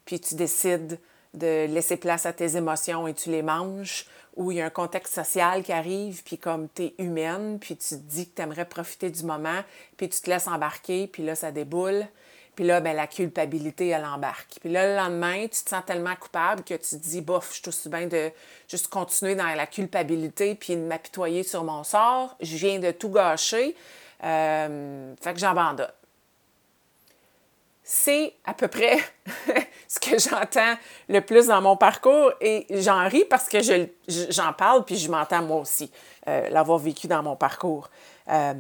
puis 0.05 0.21
tu 0.21 0.37
décides 0.37 1.01
de 1.35 1.67
laisser 1.67 1.97
place 1.97 2.27
à 2.27 2.33
tes 2.33 2.57
émotions 2.57 3.09
et 3.09 3.15
tu 3.15 3.31
les 3.31 3.43
manges, 3.43 4.07
ou 4.37 4.53
il 4.53 4.59
y 4.59 4.61
a 4.61 4.67
un 4.67 4.71
contexte 4.71 5.15
social 5.15 5.63
qui 5.65 5.73
arrive, 5.73 6.23
puis 6.23 6.39
comme 6.39 6.69
tu 6.73 6.85
es 6.85 6.95
humaine, 6.99 7.59
puis 7.61 7.77
tu 7.77 7.89
te 7.89 7.95
dis 7.95 8.29
que 8.29 8.37
tu 8.37 8.43
aimerais 8.43 8.65
profiter 8.65 9.11
du 9.11 9.25
moment, 9.25 9.63
puis 9.97 10.09
tu 10.09 10.21
te 10.21 10.31
laisses 10.31 10.47
embarquer, 10.47 11.09
puis 11.09 11.25
là, 11.25 11.35
ça 11.35 11.51
déboule. 11.51 12.07
Puis 12.61 12.67
là, 12.67 12.83
ben, 12.83 12.95
la 12.95 13.07
culpabilité, 13.07 13.89
elle 13.89 14.05
embarque. 14.05 14.59
Puis 14.61 14.69
là, 14.69 14.87
le 14.87 14.95
lendemain, 14.95 15.45
tu 15.45 15.65
te 15.65 15.71
sens 15.71 15.83
tellement 15.87 16.15
coupable 16.15 16.63
que 16.63 16.75
tu 16.75 16.91
te 16.91 16.97
dis, 16.97 17.23
bof, 17.23 17.59
je 17.65 17.71
suis 17.71 17.89
bien 17.89 18.07
de 18.07 18.31
juste 18.69 18.89
continuer 18.89 19.35
dans 19.35 19.47
la 19.47 19.67
culpabilité 19.67 20.55
puis 20.57 20.77
de 20.77 20.83
m'apitoyer 20.83 21.43
sur 21.43 21.65
mon 21.65 21.85
sort. 21.85 22.37
Je 22.43 22.59
viens 22.59 22.79
de 22.79 22.91
tout 22.91 23.09
gâcher. 23.09 23.75
Euh, 24.23 25.15
fait 25.23 25.33
que 25.33 25.39
j'abandonne. 25.39 25.89
C'est 27.83 28.35
à 28.45 28.53
peu 28.53 28.69
près 28.69 28.99
ce 29.89 29.99
que 29.99 30.19
j'entends 30.19 30.75
le 31.09 31.21
plus 31.21 31.47
dans 31.47 31.63
mon 31.63 31.79
parcours 31.79 32.31
et 32.43 32.67
j'en 32.69 33.09
ris 33.09 33.25
parce 33.25 33.49
que 33.49 33.57
j'en 34.07 34.53
parle 34.53 34.85
puis 34.85 34.97
je 34.97 35.11
m'entends 35.11 35.41
moi 35.41 35.61
aussi 35.61 35.91
euh, 36.29 36.51
l'avoir 36.51 36.79
vécu 36.79 37.07
dans 37.07 37.23
mon 37.23 37.37
parcours. 37.37 37.89
Euh, 38.29 38.53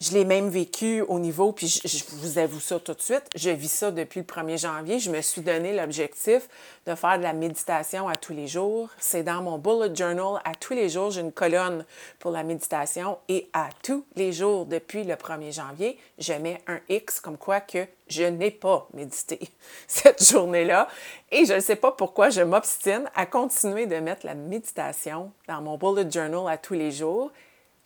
je 0.00 0.12
l'ai 0.12 0.24
même 0.24 0.48
vécu 0.48 1.02
au 1.02 1.18
niveau, 1.18 1.50
puis 1.50 1.66
je, 1.66 2.04
vous 2.12 2.38
avoue 2.38 2.60
ça 2.60 2.78
tout 2.78 2.94
de 2.94 3.00
suite, 3.00 3.24
je 3.34 3.50
vis 3.50 3.70
ça 3.70 3.90
depuis 3.90 4.20
le 4.20 4.26
1er 4.26 4.56
janvier. 4.56 5.00
Je 5.00 5.10
me 5.10 5.20
suis 5.20 5.40
donné 5.40 5.74
l'objectif 5.74 6.48
de 6.86 6.94
faire 6.94 7.18
de 7.18 7.24
la 7.24 7.32
méditation 7.32 8.08
à 8.08 8.14
tous 8.14 8.32
les 8.32 8.46
jours. 8.46 8.90
C'est 8.98 9.24
dans 9.24 9.42
mon 9.42 9.58
bullet 9.58 9.92
journal. 9.92 10.40
À 10.44 10.54
tous 10.54 10.72
les 10.72 10.88
jours, 10.88 11.10
j'ai 11.10 11.20
une 11.20 11.32
colonne 11.32 11.84
pour 12.20 12.30
la 12.30 12.44
méditation 12.44 13.18
et 13.28 13.50
à 13.52 13.70
tous 13.82 14.04
les 14.14 14.32
jours 14.32 14.66
depuis 14.66 15.02
le 15.02 15.14
1er 15.14 15.52
janvier, 15.52 15.98
je 16.18 16.32
mets 16.32 16.62
un 16.68 16.78
X 16.88 17.18
comme 17.18 17.36
quoi 17.36 17.60
que 17.60 17.84
je 18.06 18.22
n'ai 18.22 18.52
pas 18.52 18.86
médité 18.94 19.40
cette 19.88 20.24
journée-là. 20.24 20.86
Et 21.32 21.44
je 21.44 21.54
ne 21.54 21.60
sais 21.60 21.76
pas 21.76 21.90
pourquoi 21.90 22.30
je 22.30 22.42
m'obstine 22.42 23.10
à 23.16 23.26
continuer 23.26 23.86
de 23.86 23.96
mettre 23.96 24.24
la 24.24 24.36
méditation 24.36 25.32
dans 25.48 25.60
mon 25.60 25.76
bullet 25.76 26.08
journal 26.08 26.48
à 26.48 26.56
tous 26.56 26.74
les 26.74 26.92
jours. 26.92 27.32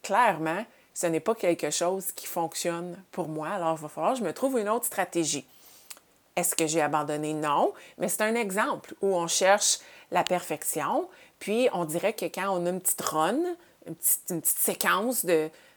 Clairement, 0.03 0.67
ce 0.95 1.07
n'est 1.07 1.21
pas 1.21 1.35
quelque 1.35 1.71
chose 1.71 2.13
qui 2.13 2.27
fonctionne 2.27 2.97
pour 3.11 3.29
moi. 3.29 3.49
Alors, 3.49 3.77
il 3.79 3.83
va 3.83 3.89
falloir 3.89 4.13
que 4.13 4.19
je 4.19 4.25
me 4.25 4.33
trouve 4.33 4.59
une 4.59 4.69
autre 4.69 4.87
stratégie. 4.87 5.47
Est-ce 6.37 6.55
que 6.55 6.67
j'ai 6.67 6.81
abandonné? 6.81 7.35
Non, 7.35 7.73
mais 7.99 8.09
c'est 8.09 8.23
un 8.23 8.35
exemple 8.35 8.95
où 9.03 9.15
on 9.15 9.27
cherche 9.27 9.79
la 10.11 10.25
perfection, 10.25 11.09
puis 11.39 11.69
on 11.73 11.85
dirait 11.85 12.13
que 12.13 12.27
quand 12.27 12.51
on 12.51 12.67
a 12.67 12.71
une 12.71 12.81
petite 12.81 13.01
run, 13.03 13.39
une 13.87 13.95
petite, 13.95 14.47
séquence 14.47 15.27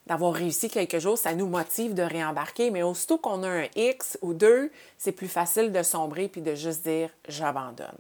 d'avoir 0.07 0.33
réussi 0.33 0.69
quelque 0.69 0.99
chose, 0.99 1.19
ça 1.19 1.33
nous 1.33 1.47
motive 1.47 1.93
de 1.93 2.03
réembarquer. 2.03 2.71
Mais 2.71 2.83
aussitôt 2.83 3.17
qu'on 3.17 3.43
a 3.43 3.49
un 3.49 3.67
X 3.75 4.17
ou 4.21 4.33
deux, 4.33 4.71
c'est 4.97 5.11
plus 5.11 5.27
facile 5.27 5.71
de 5.71 5.83
sombrer 5.83 6.27
puis 6.27 6.41
de 6.41 6.55
juste 6.55 6.83
dire 6.83 7.09
j'abandonne. 7.27 7.97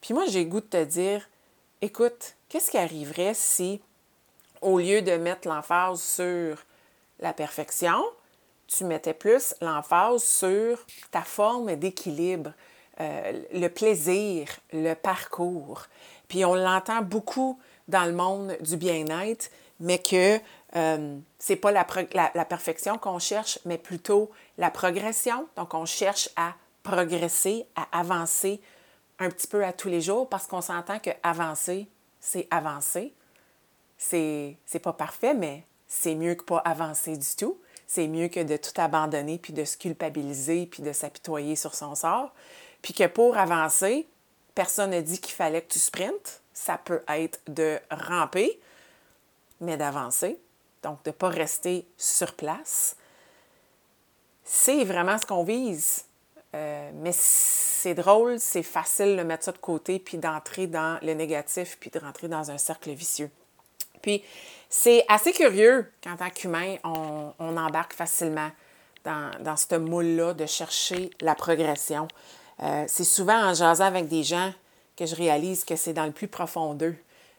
Puis 0.00 0.14
moi, 0.14 0.24
j'ai 0.26 0.46
goût 0.46 0.60
de 0.60 0.66
te 0.66 0.84
dire 0.84 1.28
écoute, 1.82 2.34
qu'est-ce 2.48 2.70
qui 2.70 2.78
arriverait 2.78 3.34
si, 3.34 3.80
au 4.62 4.78
lieu 4.78 5.02
de 5.02 5.12
mettre 5.12 5.48
l'emphase 5.48 6.00
sur 6.00 6.56
la 7.20 7.32
perfection, 7.32 8.02
tu 8.66 8.84
mettais 8.84 9.14
plus 9.14 9.54
l'emphase 9.60 10.22
sur 10.22 10.78
ta 11.10 11.22
forme 11.22 11.76
d'équilibre, 11.76 12.52
euh, 13.00 13.42
le 13.52 13.68
plaisir, 13.68 14.48
le 14.72 14.94
parcours. 14.94 15.82
Puis 16.28 16.44
on 16.44 16.54
l'entend 16.54 17.02
beaucoup 17.02 17.60
dans 17.88 18.04
le 18.04 18.12
monde 18.12 18.56
du 18.60 18.76
bien-être, 18.76 19.50
mais 19.80 19.98
que 19.98 20.38
euh, 20.76 21.18
c'est 21.38 21.56
pas 21.56 21.72
la, 21.72 21.86
la, 22.34 22.44
perfection 22.44 22.96
qu'on 22.96 23.18
cherche, 23.18 23.58
mais 23.66 23.76
plutôt 23.76 24.30
la 24.56 24.70
progression. 24.70 25.46
Donc, 25.56 25.74
on 25.74 25.84
cherche 25.84 26.30
à 26.36 26.54
progresser, 26.82 27.66
à 27.76 27.98
avancer 27.98 28.60
un 29.18 29.28
petit 29.28 29.46
peu 29.46 29.64
à 29.64 29.72
tous 29.72 29.88
les 29.88 30.00
jours 30.00 30.28
parce 30.28 30.46
qu'on 30.46 30.62
s'entend 30.62 30.98
que 30.98 31.10
avancer, 31.22 31.88
c'est 32.20 32.48
avancer. 32.50 33.12
C'est, 34.04 34.56
c'est 34.66 34.80
pas 34.80 34.92
parfait, 34.92 35.32
mais 35.32 35.62
c'est 35.86 36.16
mieux 36.16 36.34
que 36.34 36.42
pas 36.42 36.58
avancer 36.58 37.16
du 37.16 37.36
tout. 37.36 37.56
C'est 37.86 38.08
mieux 38.08 38.26
que 38.26 38.40
de 38.40 38.56
tout 38.56 38.72
abandonner 38.80 39.38
puis 39.38 39.52
de 39.52 39.64
se 39.64 39.76
culpabiliser 39.76 40.66
puis 40.66 40.82
de 40.82 40.92
s'apitoyer 40.92 41.54
sur 41.54 41.76
son 41.76 41.94
sort. 41.94 42.32
Puis 42.82 42.94
que 42.94 43.06
pour 43.06 43.36
avancer, 43.36 44.08
personne 44.56 44.90
n'a 44.90 45.02
dit 45.02 45.20
qu'il 45.20 45.34
fallait 45.34 45.62
que 45.62 45.72
tu 45.72 45.78
sprintes. 45.78 46.42
Ça 46.52 46.78
peut 46.78 47.02
être 47.08 47.38
de 47.46 47.78
ramper, 47.92 48.60
mais 49.60 49.76
d'avancer. 49.76 50.36
Donc, 50.82 51.04
de 51.04 51.10
ne 51.10 51.14
pas 51.14 51.28
rester 51.28 51.86
sur 51.96 52.34
place. 52.34 52.96
C'est 54.42 54.82
vraiment 54.82 55.16
ce 55.16 55.26
qu'on 55.26 55.44
vise. 55.44 56.06
Euh, 56.56 56.90
mais 56.96 57.12
c'est 57.14 57.94
drôle, 57.94 58.40
c'est 58.40 58.64
facile 58.64 59.16
de 59.16 59.22
mettre 59.22 59.44
ça 59.44 59.52
de 59.52 59.58
côté, 59.58 60.00
puis 60.00 60.18
d'entrer 60.18 60.66
dans 60.66 60.98
le 61.02 61.14
négatif, 61.14 61.78
puis 61.78 61.88
de 61.90 62.00
rentrer 62.00 62.26
dans 62.26 62.50
un 62.50 62.58
cercle 62.58 62.90
vicieux. 62.90 63.30
Puis, 64.02 64.22
c'est 64.68 65.04
assez 65.08 65.32
curieux 65.32 65.90
qu'en 66.02 66.16
tant 66.16 66.30
qu'humain, 66.30 66.76
on, 66.84 67.56
embarque 67.56 67.92
facilement 67.92 68.50
dans, 69.04 69.56
ce 69.56 69.76
moule-là 69.76 70.34
de 70.34 70.46
chercher 70.46 71.10
la 71.20 71.34
progression. 71.34 72.08
Euh, 72.62 72.84
c'est 72.86 73.04
souvent 73.04 73.50
en 73.50 73.54
jasant 73.54 73.86
avec 73.86 74.08
des 74.08 74.22
gens 74.22 74.52
que 74.96 75.06
je 75.06 75.14
réalise 75.14 75.64
que 75.64 75.76
c'est 75.76 75.92
dans 75.92 76.06
le 76.06 76.12
plus 76.12 76.28
profond 76.28 76.74
d'eux. 76.74 76.96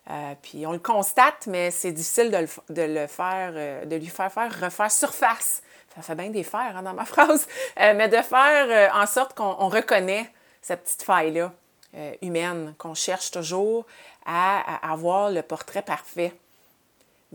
Euh, 0.09 0.33
puis 0.41 0.67
on 0.67 0.73
le 0.73 0.79
constate, 0.79 1.47
mais 1.47 1.71
c'est 1.71 1.91
difficile 1.91 2.29
de 2.29 2.81
le, 2.81 3.07
faire, 3.07 3.85
de 3.85 3.95
lui 3.95 4.07
faire 4.07 4.31
faire 4.31 4.51
refaire 4.61 4.91
surface 4.91 5.61
ça 5.95 6.01
fait 6.01 6.15
bien 6.15 6.29
des 6.29 6.43
fers 6.43 6.75
hein, 6.75 6.83
dans 6.83 6.93
ma 6.93 7.05
phrase, 7.13 7.47
euh, 7.79 7.93
mais 7.95 8.09
de 8.09 8.21
faire 8.21 8.67
euh, 8.69 9.01
en 9.01 9.05
sorte 9.05 9.35
qu'on 9.35 9.69
reconnaît 9.69 10.31
cette 10.61 10.83
petite 10.83 11.03
faille-là 11.03 11.51
euh, 11.95 12.13
humaine, 12.21 12.73
qu'on 12.77 12.95
cherche 12.95 13.31
toujours 13.31 13.85
à, 14.25 14.91
avoir 14.91 15.29
le 15.29 15.41
portrait 15.41 15.81
parfait. 15.81 16.33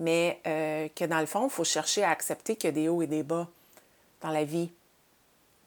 Mais 0.00 0.40
que 0.44 1.04
dans 1.04 1.20
le 1.20 1.26
fond, 1.26 1.48
il 1.48 1.50
faut 1.50 1.64
chercher 1.64 2.04
à 2.04 2.10
accepter 2.10 2.56
qu'il 2.56 2.68
y 2.68 2.72
a 2.72 2.72
des 2.72 2.88
hauts 2.88 3.02
et 3.02 3.06
des 3.06 3.24
bas 3.24 3.48
dans 4.22 4.30
la 4.30 4.44
vie. 4.44 4.70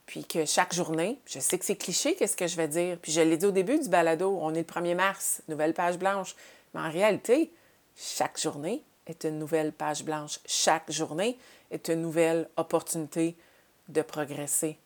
Puis 0.06 0.26
que 0.26 0.46
chaque 0.46 0.74
journée, 0.74 1.20
je 1.26 1.40
sais 1.40 1.60
que 1.60 1.66
c'est 1.66 1.76
cliché, 1.76 2.16
qu'est-ce 2.16 2.36
que 2.36 2.48
je 2.48 2.58
vais 2.58 2.68
dire. 2.68 2.98
Puis 3.02 3.12
je 3.12 3.22
l'ai 3.22 3.38
dit 3.38 3.46
au 3.46 3.52
début 3.52 3.80
du 3.80 3.88
balado, 3.88 4.38
on 4.42 4.54
est 4.54 4.68
le 4.68 4.82
1er 4.82 4.96
mars, 4.96 5.42
nouvelle 5.48 5.74
page 5.74 5.98
blanche. 5.98 6.36
Mais 6.74 6.82
en 6.82 6.90
réalité, 6.90 7.52
chaque 7.96 8.40
journée 8.40 8.82
est 9.08 9.26
une 9.26 9.38
nouvelle 9.38 9.74
page 9.74 10.04
blanche. 10.04 10.40
Chaque 10.46 10.90
journée 10.92 11.38
est 11.70 11.90
une 11.90 12.02
nouvelle 12.02 12.50
opportunité 12.58 13.36
de 13.90 14.02
progresser. 14.02 14.78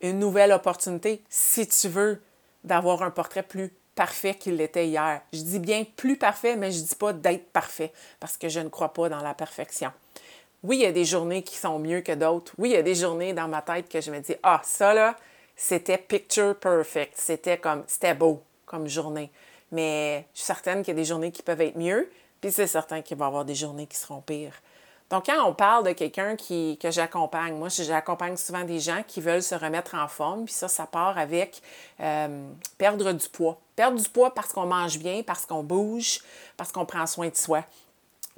Une 0.00 0.18
nouvelle 0.18 0.52
opportunité, 0.52 1.22
si 1.28 1.66
tu 1.66 1.88
veux, 1.88 2.20
d'avoir 2.64 3.02
un 3.02 3.10
portrait 3.10 3.42
plus 3.42 3.72
parfait 3.96 4.34
qu'il 4.34 4.56
l'était 4.56 4.86
hier. 4.86 5.20
Je 5.32 5.40
dis 5.40 5.58
bien 5.58 5.84
plus 5.96 6.16
parfait, 6.16 6.54
mais 6.54 6.70
je 6.70 6.80
ne 6.80 6.86
dis 6.86 6.94
pas 6.94 7.12
d'être 7.12 7.50
parfait, 7.50 7.92
parce 8.20 8.36
que 8.36 8.48
je 8.48 8.60
ne 8.60 8.68
crois 8.68 8.92
pas 8.92 9.08
dans 9.08 9.22
la 9.22 9.34
perfection. 9.34 9.90
Oui, 10.62 10.76
il 10.76 10.82
y 10.82 10.86
a 10.86 10.92
des 10.92 11.04
journées 11.04 11.42
qui 11.42 11.56
sont 11.56 11.78
mieux 11.78 12.02
que 12.02 12.12
d'autres. 12.12 12.52
Oui, 12.58 12.70
il 12.70 12.72
y 12.74 12.76
a 12.76 12.82
des 12.82 12.94
journées 12.94 13.32
dans 13.32 13.48
ma 13.48 13.62
tête 13.62 13.88
que 13.88 14.00
je 14.00 14.10
me 14.12 14.20
dis, 14.20 14.36
ah, 14.42 14.60
ça 14.62 14.94
là, 14.94 15.16
c'était 15.56 15.98
picture 15.98 16.56
perfect. 16.56 17.14
C'était 17.16 17.58
comme, 17.58 17.82
c'était 17.86 18.14
beau 18.14 18.42
comme 18.66 18.86
journée. 18.86 19.30
Mais 19.72 20.26
je 20.32 20.38
suis 20.38 20.46
certaine 20.46 20.82
qu'il 20.82 20.94
y 20.94 20.96
a 20.96 21.00
des 21.00 21.04
journées 21.04 21.32
qui 21.32 21.42
peuvent 21.42 21.60
être 21.60 21.76
mieux, 21.76 22.10
puis 22.40 22.52
c'est 22.52 22.66
certain 22.66 23.02
qu'il 23.02 23.16
va 23.16 23.24
y 23.24 23.28
avoir 23.28 23.44
des 23.44 23.54
journées 23.54 23.86
qui 23.86 23.96
seront 23.96 24.20
pires. 24.20 24.60
Donc, 25.08 25.26
quand 25.26 25.44
on 25.46 25.54
parle 25.54 25.84
de 25.84 25.92
quelqu'un 25.92 26.36
que 26.36 26.90
j'accompagne, 26.90 27.54
moi, 27.54 27.68
j'accompagne 27.68 28.36
souvent 28.36 28.64
des 28.64 28.80
gens 28.80 29.02
qui 29.06 29.20
veulent 29.20 29.42
se 29.42 29.54
remettre 29.54 29.94
en 29.94 30.08
forme, 30.08 30.44
puis 30.46 30.54
ça, 30.54 30.66
ça 30.66 30.86
part 30.86 31.16
avec 31.16 31.62
euh, 32.00 32.48
perdre 32.76 33.12
du 33.12 33.28
poids. 33.28 33.60
Perdre 33.76 34.00
du 34.00 34.08
poids 34.08 34.34
parce 34.34 34.52
qu'on 34.52 34.66
mange 34.66 34.98
bien, 34.98 35.22
parce 35.22 35.46
qu'on 35.46 35.62
bouge, 35.62 36.20
parce 36.56 36.72
qu'on 36.72 36.86
prend 36.86 37.06
soin 37.06 37.28
de 37.28 37.36
soi. 37.36 37.62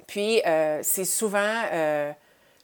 Puis, 0.05 0.41
euh, 0.45 0.81
c'est 0.83 1.05
souvent, 1.05 1.63
euh, 1.71 2.11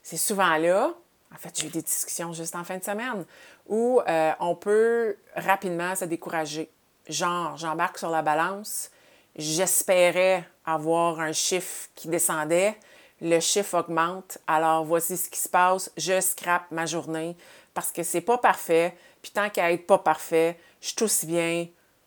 c'est 0.02 0.16
souvent 0.16 0.56
là, 0.56 0.92
en 1.34 1.38
fait, 1.38 1.58
j'ai 1.58 1.66
eu 1.66 1.70
des 1.70 1.82
discussions 1.82 2.32
juste 2.32 2.54
en 2.54 2.64
fin 2.64 2.78
de 2.78 2.84
semaine, 2.84 3.24
où 3.66 4.00
on 4.06 4.54
peut 4.54 5.16
rapidement 5.34 5.94
se 5.96 6.04
décourager. 6.04 6.70
Genre, 7.08 7.56
j'embarque 7.56 7.98
sur 7.98 8.10
la 8.10 8.22
balance, 8.22 8.90
j'espérais 9.36 10.44
avoir 10.64 11.20
un 11.20 11.32
chiffre 11.32 11.88
qui 11.94 12.08
descendait, 12.08 12.76
le 13.20 13.40
chiffre 13.40 13.78
augmente, 13.78 14.38
alors 14.46 14.84
voici 14.84 15.16
ce 15.16 15.30
qui 15.30 15.38
se 15.38 15.48
passe, 15.48 15.90
je 15.96 16.20
scrape 16.20 16.70
ma 16.70 16.84
journée 16.84 17.36
parce 17.74 17.92
que 17.92 18.02
c'est 18.02 18.20
pas 18.20 18.38
parfait, 18.38 18.96
puis 19.22 19.30
tant 19.30 19.48
qu'à 19.50 19.72
être 19.72 19.86
pas 19.86 19.98
parfait, 19.98 20.58
je 20.80 20.88
suis 20.88 21.02
aussi 21.02 21.26
bien 21.26 21.66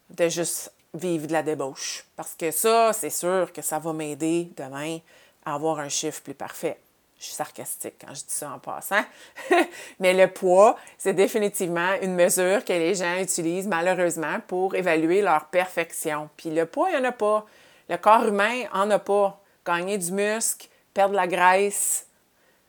de 0.10 0.30
juste 0.30 0.72
vivre 0.94 1.28
de 1.28 1.34
la 1.34 1.44
débauche. 1.44 2.06
Parce 2.16 2.36
que 2.36 2.52
ça, 2.52 2.94
c'est 2.94 3.10
sûr 3.10 3.52
que 3.54 3.62
ça 3.62 3.80
va 3.80 3.94
m'aider 3.94 4.52
demain 4.58 5.00
à 5.46 5.56
avoir 5.56 5.80
un 5.80 5.90
chiffre 5.90 6.22
plus 6.22 6.34
parfait. 6.34 6.80
Je 7.20 7.26
suis 7.26 7.34
sarcastique 7.34 7.96
quand 8.00 8.14
je 8.14 8.22
dis 8.22 8.34
ça 8.34 8.52
en 8.52 8.60
passant. 8.60 9.04
Mais 10.00 10.14
le 10.14 10.32
poids, 10.32 10.78
c'est 10.98 11.14
définitivement 11.14 11.94
une 12.02 12.16
mesure 12.16 12.64
que 12.64 12.72
les 12.72 12.96
gens 12.96 13.18
utilisent 13.18 13.68
malheureusement 13.68 14.40
pour 14.48 14.74
évaluer 14.76 15.22
leur 15.22 15.46
perfection. 15.46 16.30
Puis 16.38 16.50
le 16.50 16.66
poids, 16.66 16.90
il 16.90 17.00
n'y 17.00 17.06
en 17.06 17.10
a 17.10 17.12
pas. 17.12 17.46
Le 17.90 17.98
corps 17.98 18.26
humain 18.26 18.64
en 18.74 18.90
a 18.90 19.00
pas. 19.00 19.38
Gagner 19.66 19.98
du 19.98 20.14
muscle, 20.14 20.70
perdre 20.94 21.14
la 21.14 21.28
graisse, 21.28 22.08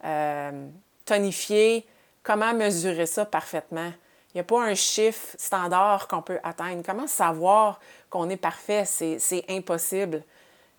euh, 0.04 0.66
tonifier. 1.04 1.86
Comment 2.24 2.52
mesurer 2.52 3.06
ça 3.06 3.24
parfaitement? 3.24 3.92
Il 4.32 4.36
n'y 4.36 4.40
a 4.42 4.44
pas 4.44 4.62
un 4.62 4.74
chiffre 4.74 5.34
standard 5.38 6.06
qu'on 6.06 6.22
peut 6.22 6.38
atteindre. 6.44 6.82
Comment 6.86 7.08
savoir 7.08 7.80
qu'on 8.10 8.30
est 8.30 8.36
parfait? 8.36 8.84
C'est 8.84 9.44
impossible. 9.48 10.22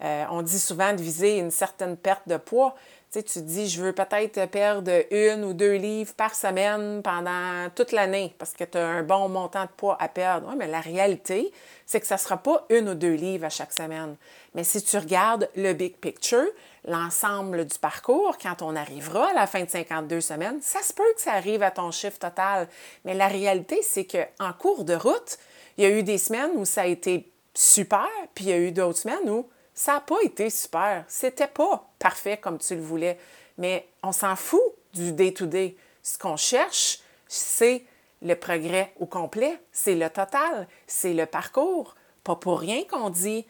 Euh, 0.04 0.26
on 0.32 0.42
dit 0.42 0.60
souvent 0.60 0.94
de 0.94 1.02
viser 1.02 1.38
une 1.38 1.52
certaine 1.52 1.98
perte 1.98 2.28
de 2.28 2.38
poids. 2.38 2.76
Tu, 3.12 3.42
dis, 3.42 3.68
je 3.68 3.84
veux 3.84 3.92
peut-être 3.92 4.46
perdre 4.50 4.90
une 5.12 5.44
ou 5.44 5.54
deux 5.54 5.76
livres 5.76 6.14
par 6.14 6.34
semaine 6.34 7.02
pendant 7.04 7.70
toute 7.76 7.92
l'année 7.92 8.34
parce 8.40 8.54
que 8.54 8.64
tu 8.64 8.78
as 8.78 8.88
un 8.88 9.04
bon 9.04 9.28
montant 9.28 9.66
de 9.66 9.70
poids 9.76 9.98
à 10.00 10.08
perdre. 10.08 10.48
Oui, 10.50 10.56
mais 10.58 10.68
la 10.68 10.80
réalité, 10.80 11.52
c'est 11.86 12.00
que 12.00 12.08
ça 12.08 12.16
ne 12.16 12.22
sera 12.22 12.38
pas 12.38 12.66
une 12.70 12.88
ou 12.88 12.94
deux 12.96 13.16
livres 13.16 13.46
à 13.46 13.50
chaque 13.50 13.74
semaine. 13.74 14.16
Mais 14.56 14.64
si 14.64 14.82
tu 14.82 14.98
regardes 14.98 15.50
le 15.58 15.74
big 15.74 15.98
picture, 15.98 16.48
l'ensemble 16.86 17.66
du 17.66 17.78
parcours, 17.78 18.38
quand 18.38 18.62
on 18.62 18.76
arrivera 18.76 19.30
à 19.30 19.34
la 19.34 19.48
fin 19.48 19.64
de 19.64 19.70
52 19.70 20.22
semaines, 20.22 20.62
ça 20.62 20.82
se 20.82 20.94
peut 20.94 21.04
que 21.16 21.22
ça 21.22 21.34
arrive 21.34 21.64
à 21.64 21.72
ton 21.72 21.92
chiffre 21.92 22.18
total. 22.18 22.68
Mais 23.06 23.14
la 23.14 23.28
réalité, 23.28 23.82
c'est 23.84 24.06
qu'en 24.06 24.54
cours 24.54 24.84
de 24.84 24.96
route, 24.96 25.38
il 25.78 25.84
y 25.84 25.88
a 25.88 25.92
eu 25.92 26.04
des 26.04 26.18
semaines 26.18 26.52
où 26.56 26.66
ça 26.66 26.82
a 26.82 26.88
été 26.88 27.32
super, 27.54 28.08
puis 28.34 28.46
il 28.46 28.50
y 28.50 28.54
a 28.54 28.58
eu 28.58 28.72
d'autres 28.72 29.00
semaines 29.00 29.30
où 29.30 29.48
ça 29.74 29.94
n'a 29.94 30.00
pas 30.02 30.22
été 30.24 30.50
super. 30.50 31.06
C'était 31.08 31.48
pas 31.48 31.88
parfait 32.00 32.38
comme 32.38 32.58
tu 32.58 32.76
le 32.76 32.82
voulais. 32.82 33.18
Mais 33.58 33.88
on 34.04 34.12
s'en 34.12 34.36
fout 34.36 34.62
du 34.94 35.12
day-to-day. 35.12 35.76
Ce 36.04 36.18
qu'on 36.18 36.38
cherche, 36.38 37.00
c'est 37.28 37.86
le 38.22 38.36
progrès 38.36 38.94
au 39.00 39.06
complet, 39.06 39.60
c'est 39.72 39.96
le 39.96 40.10
total, 40.10 40.68
c'est 40.88 41.14
le 41.14 41.26
parcours. 41.26 41.96
Pas 42.24 42.36
pour 42.36 42.60
rien 42.60 42.84
qu'on 42.90 43.10
dit 43.10 43.46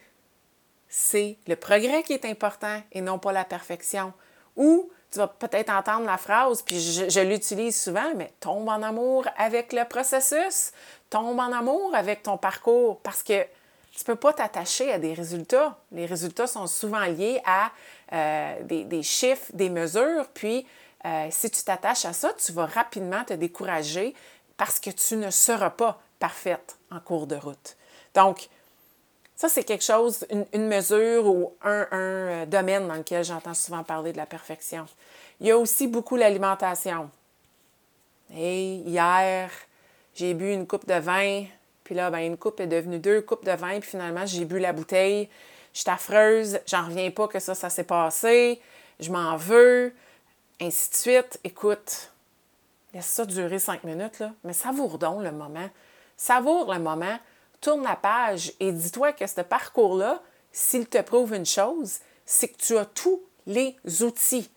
c'est 0.94 1.38
le 1.46 1.56
progrès 1.56 2.02
qui 2.02 2.12
est 2.12 2.26
important 2.26 2.82
et 2.92 3.00
non 3.00 3.18
pas 3.18 3.32
la 3.32 3.46
perfection. 3.46 4.12
Ou 4.56 4.90
tu 5.10 5.20
vas 5.20 5.26
peut-être 5.26 5.70
entendre 5.70 6.04
la 6.04 6.18
phrase, 6.18 6.60
puis 6.60 6.78
je, 6.78 7.20
l'utilise 7.20 7.80
souvent, 7.80 8.12
mais 8.14 8.30
tombe 8.40 8.68
en 8.68 8.82
amour 8.82 9.26
avec 9.38 9.72
le 9.72 9.88
processus, 9.88 10.70
tombe 11.08 11.38
en 11.40 11.50
amour 11.50 11.94
avec 11.94 12.22
ton 12.22 12.36
parcours, 12.36 13.00
parce 13.00 13.22
que 13.22 13.42
tu 13.42 14.00
ne 14.00 14.04
peux 14.04 14.16
pas 14.16 14.34
t'attacher 14.34 14.92
à 14.92 14.98
des 14.98 15.14
résultats. 15.14 15.78
Les 15.92 16.04
résultats 16.04 16.46
sont 16.46 16.66
souvent 16.66 17.06
liés 17.06 17.40
à 17.46 17.70
euh, 18.12 18.62
des, 18.62 19.02
chiffres, 19.02 19.50
des 19.54 19.70
mesures, 19.70 20.26
puis 20.34 20.66
euh, 21.06 21.26
si 21.30 21.50
tu 21.50 21.64
t'attaches 21.64 22.04
à 22.04 22.12
ça, 22.12 22.34
tu 22.34 22.52
vas 22.52 22.66
rapidement 22.66 23.24
te 23.24 23.32
décourager 23.32 24.14
parce 24.58 24.78
que 24.78 24.90
tu 24.90 25.16
ne 25.16 25.30
seras 25.30 25.70
pas 25.70 26.02
parfaite 26.18 26.76
en 26.90 27.00
cours 27.00 27.26
de 27.26 27.36
route. 27.36 27.78
Donc, 28.14 28.50
ça, 29.42 29.48
c'est 29.48 29.64
quelque 29.64 29.82
chose, 29.82 30.24
une, 30.52 30.68
mesure 30.68 31.26
ou 31.26 31.52
un, 31.62 31.88
euh, 31.92 32.46
domaine 32.46 32.86
dans 32.86 32.94
lequel 32.94 33.24
j'entends 33.24 33.54
souvent 33.54 33.82
parler 33.82 34.12
de 34.12 34.16
la 34.16 34.24
perfection. 34.24 34.86
Il 35.40 35.48
y 35.48 35.50
a 35.50 35.58
aussi 35.58 35.88
beaucoup 35.88 36.14
l'alimentation. 36.14 37.10
Et 38.32 38.74
hier, 38.86 39.50
j'ai 40.14 40.34
bu 40.34 40.52
une 40.52 40.64
coupe 40.64 40.86
de 40.86 40.94
vin, 40.94 41.46
puis 41.82 41.96
là, 41.96 42.08
ben, 42.08 42.20
une 42.20 42.36
coupe 42.36 42.60
est 42.60 42.68
devenue 42.68 43.00
deux 43.00 43.20
coupes 43.20 43.44
de 43.44 43.50
vin, 43.50 43.80
puis 43.80 43.90
finalement, 43.90 44.24
j'ai 44.26 44.44
bu 44.44 44.60
la 44.60 44.72
bouteille. 44.72 45.28
Je 45.74 45.80
suis 45.80 45.90
affreuse, 45.90 46.60
j'en 46.64 46.84
reviens 46.84 47.10
pas 47.10 47.26
que 47.26 47.40
ça, 47.40 47.56
ça 47.56 47.68
s'est 47.68 47.82
passé, 47.82 48.60
je 49.00 49.10
m'en 49.10 49.36
veux, 49.36 49.92
ainsi 50.60 50.88
de 50.88 50.94
suite. 50.94 51.40
Écoute, 51.42 52.12
laisse 52.94 53.06
ça 53.06 53.24
durer 53.24 53.58
cinq 53.58 53.82
minutes, 53.82 54.20
là, 54.20 54.30
mais 54.44 54.52
savoure 54.52 54.98
donc 54.98 55.20
le 55.24 55.32
moment. 55.32 55.68
Savoure 56.16 56.72
le 56.72 56.78
moment, 56.78 57.18
tourne 57.62 57.84
la 57.84 57.96
page 57.96 58.52
et 58.60 58.72
dis-toi 58.72 59.14
que 59.14 59.26
ce 59.26 59.40
parcours-là, 59.40 60.20
s'il 60.50 60.86
te 60.86 61.00
prouve 61.00 61.32
une 61.32 61.46
chose, 61.46 62.00
c'est 62.26 62.48
que 62.48 62.58
tu 62.58 62.76
as 62.76 62.84
tous 62.84 63.22
les 63.46 63.76
outils 64.02 64.50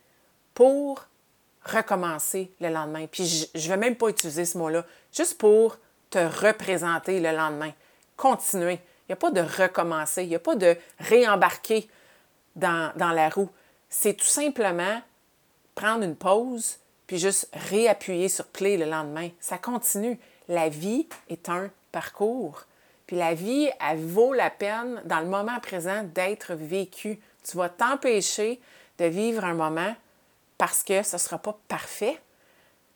pour 0.54 1.06
recommencer 1.64 2.52
le 2.60 2.70
lendemain. 2.70 3.08
Puis 3.08 3.50
je 3.54 3.66
ne 3.66 3.70
vais 3.70 3.78
même 3.78 3.96
pas 3.96 4.10
utiliser 4.10 4.44
ce 4.44 4.58
mot-là, 4.58 4.86
juste 5.14 5.38
pour 5.38 5.78
te 6.10 6.20
représenter 6.20 7.20
le 7.20 7.32
lendemain. 7.32 7.72
Continuer. 8.18 8.80
Il 9.08 9.12
n'y 9.12 9.14
a 9.14 9.18
pas 9.18 9.32
de 9.32 9.42
recommencer, 9.42 10.24
il 10.24 10.30
n'y 10.30 10.36
a 10.36 10.40
pas 10.40 10.56
de 10.56 10.76
réembarquer 11.00 11.88
dans, 12.56 12.92
dans 12.96 13.12
la 13.12 13.30
roue. 13.30 13.50
C'est 13.90 14.16
tout 14.16 14.26
simplement 14.26 15.02
prendre 15.76 16.04
une 16.04 16.16
pause, 16.16 16.78
puis 17.06 17.20
juste 17.20 17.50
réappuyer 17.54 18.30
sur 18.30 18.52
clé 18.52 18.78
le 18.78 18.86
lendemain. 18.86 19.30
Ça 19.40 19.58
continue. 19.58 20.20
La 20.48 20.70
vie 20.70 21.08
est 21.30 21.50
un 21.50 21.70
parcours. 21.92 22.66
Puis 23.08 23.16
la 23.16 23.34
vie, 23.34 23.70
elle 23.88 24.04
vaut 24.04 24.34
la 24.34 24.50
peine, 24.50 25.02
dans 25.06 25.20
le 25.20 25.28
moment 25.28 25.60
présent, 25.60 26.04
d'être 26.04 26.54
vécue. 26.54 27.20
Tu 27.44 27.58
vas 27.58 27.70
t'empêcher 27.70 28.60
de 28.98 29.06
vivre 29.06 29.44
un 29.44 29.54
moment 29.54 29.96
parce 30.58 30.84
que 30.84 31.04
ce 31.04 31.16
ne 31.16 31.20
sera 31.20 31.38
pas 31.38 31.58
parfait. 31.68 32.20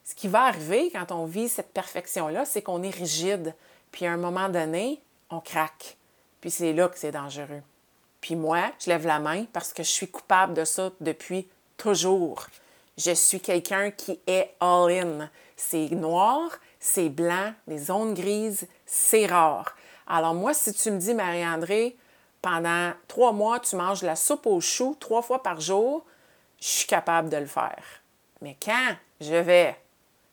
Ce 0.04 0.16
qui 0.16 0.28
va 0.28 0.46
arriver 0.46 0.90
quand 0.92 1.12
on 1.12 1.26
vit 1.26 1.50
cette 1.50 1.72
perfection-là, 1.74 2.46
c'est 2.46 2.62
qu'on 2.62 2.82
est 2.82 2.90
rigide. 2.96 3.54
Puis 3.92 4.06
à 4.06 4.12
un 4.12 4.18
moment 4.18 4.50
donné, 4.50 5.00
on 5.30 5.40
craque. 5.40 5.98
Puis 6.42 6.52
c'est 6.52 6.74
là 6.74 6.88
que 6.88 6.98
c'est 6.98 7.12
dangereux. 7.12 7.62
Puis 8.22 8.36
moi, 8.36 8.72
je 8.80 8.90
lève 8.90 9.06
la 9.06 9.20
main 9.20 9.46
parce 9.54 9.74
que 9.74 9.84
je 9.84 9.92
suis 9.92 10.08
coupable 10.08 10.54
de 10.54 10.66
ça 10.66 10.92
depuis 11.00 11.48
toujours. 11.78 12.48
Je 12.98 13.12
suis 13.12 13.40
quelqu'un 13.40 13.92
qui 13.92 14.20
est 14.28 14.56
all-in. 14.60 15.30
C'est 15.56 15.90
noir, 15.92 16.50
c'est 16.80 17.10
blanc, 17.10 17.54
les 17.68 17.78
zones 17.78 18.14
grises, 18.14 18.68
c'est 18.86 19.26
rare. 19.26 19.76
Alors 20.10 20.34
moi, 20.34 20.56
si 20.56 20.74
tu 20.74 20.90
me 20.90 20.98
dis, 20.98 21.14
Marie-André, 21.14 21.96
pendant 22.42 22.94
trois 23.08 23.32
mois, 23.32 23.60
tu 23.60 23.76
manges 23.76 24.02
la 24.02 24.16
soupe 24.16 24.48
aux 24.48 24.60
choux 24.60 24.98
trois 25.00 25.22
fois 25.22 25.44
par 25.44 25.62
jour, 25.62 26.04
je 26.60 26.68
suis 26.68 26.88
capable 26.88 27.30
de 27.30 27.38
le 27.38 27.46
faire. 27.46 27.84
Mais 28.42 28.58
quand 28.62 28.96
je 29.22 29.36
vais 29.36 29.78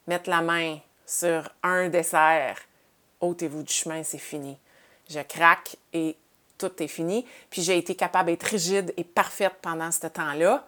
mettre 0.06 0.30
la 0.30 0.40
main 0.40 0.78
sur 1.04 1.50
un 1.62 1.88
dessert, 1.88 2.59
ôtez-vous 3.21 3.62
du 3.62 3.73
chemin, 3.73 4.02
c'est 4.02 4.18
fini. 4.18 4.56
Je 5.11 5.21
craque 5.21 5.76
et 5.92 6.16
tout 6.59 6.83
est 6.83 6.88
fini. 6.88 7.26
Puis 7.50 7.62
j'ai 7.62 7.76
été 7.76 7.95
capable 7.95 8.30
d'être 8.30 8.45
rigide 8.45 8.95
et 8.97 9.04
parfaite 9.04 9.56
pendant 9.61 9.90
ce 9.92 10.06
temps-là. 10.06 10.66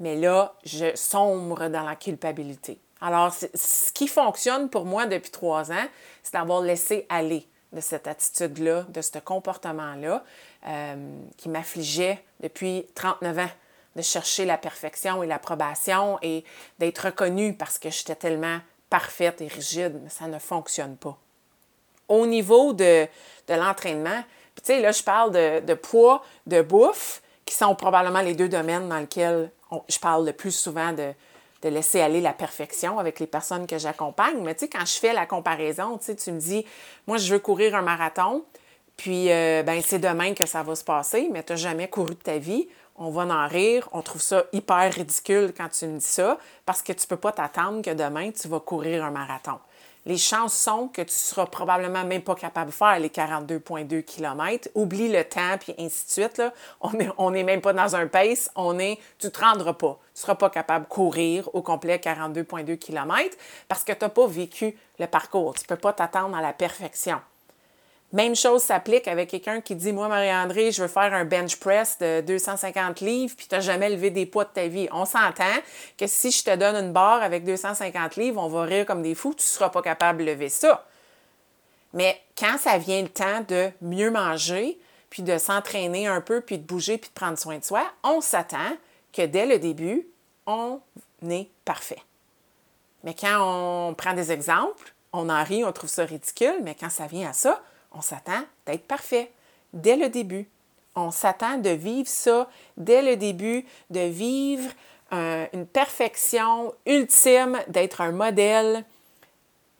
Mais 0.00 0.14
là, 0.14 0.54
je 0.64 0.94
sombre 0.94 1.68
dans 1.68 1.82
la 1.82 1.96
culpabilité. 1.96 2.78
Alors, 3.00 3.32
ce 3.32 3.92
qui 3.92 4.06
fonctionne 4.06 4.70
pour 4.70 4.84
moi 4.84 5.06
depuis 5.06 5.30
trois 5.30 5.72
ans, 5.72 5.86
c'est 6.22 6.34
d'avoir 6.34 6.60
laissé 6.60 7.06
aller 7.08 7.46
de 7.72 7.80
cette 7.80 8.06
attitude-là, 8.06 8.84
de 8.88 9.02
ce 9.02 9.18
comportement-là 9.18 10.24
euh, 10.66 11.20
qui 11.36 11.48
m'affligeait 11.48 12.22
depuis 12.40 12.86
39 12.94 13.38
ans, 13.38 13.50
de 13.96 14.02
chercher 14.02 14.44
la 14.44 14.56
perfection 14.56 15.22
et 15.22 15.26
l'approbation 15.26 16.18
et 16.22 16.44
d'être 16.78 17.06
reconnue 17.06 17.54
parce 17.54 17.78
que 17.78 17.90
j'étais 17.90 18.14
tellement 18.14 18.58
parfaite 18.90 19.40
et 19.40 19.48
rigide, 19.48 20.00
mais 20.02 20.08
ça 20.08 20.26
ne 20.26 20.38
fonctionne 20.38 20.96
pas. 20.96 21.18
Au 22.08 22.26
niveau 22.26 22.72
de, 22.72 23.06
de 23.48 23.54
l'entraînement, 23.54 24.22
tu 24.56 24.62
sais, 24.64 24.80
là, 24.80 24.92
je 24.92 25.02
parle 25.02 25.32
de, 25.32 25.60
de, 25.60 25.74
poids, 25.74 26.24
de 26.46 26.62
bouffe, 26.62 27.22
qui 27.44 27.54
sont 27.54 27.74
probablement 27.74 28.20
les 28.20 28.34
deux 28.34 28.48
domaines 28.48 28.88
dans 28.88 28.98
lesquels 28.98 29.50
je 29.88 29.98
parle 29.98 30.26
le 30.26 30.32
plus 30.32 30.52
souvent 30.52 30.92
de, 30.92 31.12
de 31.62 31.68
laisser 31.68 32.00
aller 32.00 32.20
la 32.20 32.32
perfection 32.32 32.98
avec 32.98 33.20
les 33.20 33.26
personnes 33.26 33.66
que 33.66 33.78
j'accompagne. 33.78 34.40
Mais 34.42 34.54
tu 34.54 34.60
sais, 34.60 34.68
quand 34.68 34.84
je 34.84 34.98
fais 34.98 35.12
la 35.12 35.26
comparaison, 35.26 35.98
tu 35.98 36.06
sais, 36.06 36.16
tu 36.16 36.32
me 36.32 36.38
dis, 36.38 36.64
moi, 37.06 37.16
je 37.16 37.32
veux 37.32 37.38
courir 37.38 37.74
un 37.74 37.82
marathon, 37.82 38.44
puis 38.96 39.30
euh, 39.30 39.62
ben, 39.62 39.80
c'est 39.84 39.98
demain 39.98 40.34
que 40.34 40.46
ça 40.46 40.62
va 40.62 40.74
se 40.74 40.84
passer, 40.84 41.28
mais 41.32 41.42
tu 41.42 41.52
n'as 41.52 41.56
jamais 41.56 41.88
couru 41.88 42.14
de 42.14 42.20
ta 42.20 42.38
vie. 42.38 42.68
On 42.96 43.10
va 43.10 43.22
en 43.22 43.46
rire, 43.46 43.88
on 43.92 44.02
trouve 44.02 44.22
ça 44.22 44.44
hyper 44.52 44.92
ridicule 44.92 45.52
quand 45.56 45.68
tu 45.68 45.86
me 45.86 45.98
dis 45.98 46.04
ça, 46.04 46.38
parce 46.66 46.82
que 46.82 46.92
tu 46.92 47.04
ne 47.04 47.08
peux 47.08 47.16
pas 47.16 47.30
t'attendre 47.30 47.80
que 47.80 47.90
demain, 47.90 48.32
tu 48.32 48.48
vas 48.48 48.58
courir 48.58 49.04
un 49.04 49.10
marathon 49.10 49.58
les 50.08 50.16
chances 50.16 50.56
sont 50.56 50.88
que 50.88 51.02
tu 51.02 51.12
seras 51.12 51.44
probablement 51.44 52.02
même 52.02 52.22
pas 52.22 52.34
capable 52.34 52.70
de 52.70 52.74
faire 52.74 52.98
les 52.98 53.10
42,2 53.10 54.02
km. 54.02 54.70
Oublie 54.74 55.10
le 55.12 55.22
temps, 55.22 55.58
puis 55.60 55.74
ainsi 55.78 56.06
de 56.06 56.10
suite. 56.10 56.38
Là. 56.38 56.54
On 57.18 57.30
n'est 57.30 57.40
est 57.40 57.44
même 57.44 57.60
pas 57.60 57.74
dans 57.74 57.94
un 57.94 58.06
pace. 58.06 58.50
On 58.56 58.78
est, 58.78 58.98
tu 59.18 59.26
ne 59.26 59.30
te 59.30 59.38
rendras 59.38 59.74
pas. 59.74 59.98
Tu 60.14 60.20
ne 60.20 60.20
seras 60.22 60.34
pas 60.34 60.48
capable 60.48 60.86
de 60.86 60.88
courir 60.88 61.54
au 61.54 61.60
complet 61.60 61.98
42,2 61.98 62.78
km 62.78 63.36
parce 63.68 63.84
que 63.84 63.92
tu 63.92 63.98
n'as 64.00 64.08
pas 64.08 64.26
vécu 64.26 64.74
le 64.98 65.06
parcours. 65.06 65.54
Tu 65.56 65.64
ne 65.64 65.66
peux 65.66 65.80
pas 65.80 65.92
t'attendre 65.92 66.34
à 66.34 66.40
la 66.40 66.54
perfection. 66.54 67.20
Même 68.12 68.34
chose 68.34 68.62
s'applique 68.62 69.06
avec 69.06 69.28
quelqu'un 69.28 69.60
qui 69.60 69.74
dit 69.74 69.92
Moi, 69.92 70.08
Marie-André, 70.08 70.72
je 70.72 70.80
veux 70.80 70.88
faire 70.88 71.12
un 71.12 71.26
bench 71.26 71.56
press 71.56 71.98
de 71.98 72.22
250 72.22 73.00
livres, 73.00 73.34
puis 73.36 73.46
tu 73.46 73.54
n'as 73.54 73.60
jamais 73.60 73.90
levé 73.90 74.10
des 74.10 74.24
poids 74.24 74.44
de 74.44 74.50
ta 74.50 74.66
vie. 74.66 74.88
On 74.92 75.04
s'entend 75.04 75.44
que 75.98 76.06
si 76.06 76.30
je 76.30 76.42
te 76.42 76.56
donne 76.56 76.76
une 76.76 76.92
barre 76.92 77.22
avec 77.22 77.44
250 77.44 78.16
livres, 78.16 78.42
on 78.42 78.48
va 78.48 78.62
rire 78.62 78.86
comme 78.86 79.02
des 79.02 79.14
fous, 79.14 79.34
tu 79.34 79.42
ne 79.42 79.48
seras 79.48 79.68
pas 79.68 79.82
capable 79.82 80.20
de 80.20 80.30
lever 80.30 80.48
ça. 80.48 80.86
Mais 81.92 82.18
quand 82.38 82.56
ça 82.58 82.78
vient 82.78 83.02
le 83.02 83.08
temps 83.08 83.44
de 83.46 83.70
mieux 83.82 84.10
manger, 84.10 84.78
puis 85.10 85.22
de 85.22 85.36
s'entraîner 85.36 86.06
un 86.06 86.22
peu, 86.22 86.40
puis 86.40 86.58
de 86.58 86.64
bouger, 86.64 86.96
puis 86.96 87.10
de 87.10 87.14
prendre 87.14 87.38
soin 87.38 87.58
de 87.58 87.64
soi, 87.64 87.84
on 88.02 88.20
s'attend 88.22 88.76
que 89.12 89.22
dès 89.22 89.46
le 89.46 89.58
début, 89.58 90.06
on 90.46 90.80
est 91.28 91.48
parfait. 91.64 92.02
Mais 93.04 93.14
quand 93.14 93.88
on 93.90 93.94
prend 93.94 94.14
des 94.14 94.32
exemples, 94.32 94.94
on 95.12 95.28
en 95.28 95.44
rit, 95.44 95.64
on 95.64 95.72
trouve 95.72 95.90
ça 95.90 96.04
ridicule, 96.04 96.60
mais 96.62 96.74
quand 96.74 96.90
ça 96.90 97.06
vient 97.06 97.30
à 97.30 97.32
ça, 97.32 97.62
on 97.92 98.00
s'attend 98.00 98.42
d'être 98.66 98.86
parfait 98.86 99.30
dès 99.72 99.96
le 99.96 100.08
début. 100.08 100.48
On 100.94 101.10
s'attend 101.10 101.58
de 101.58 101.70
vivre 101.70 102.08
ça 102.08 102.48
dès 102.76 103.02
le 103.02 103.16
début, 103.16 103.64
de 103.90 104.00
vivre 104.00 104.70
une 105.10 105.66
perfection 105.66 106.74
ultime, 106.86 107.58
d'être 107.68 108.00
un 108.00 108.12
modèle. 108.12 108.84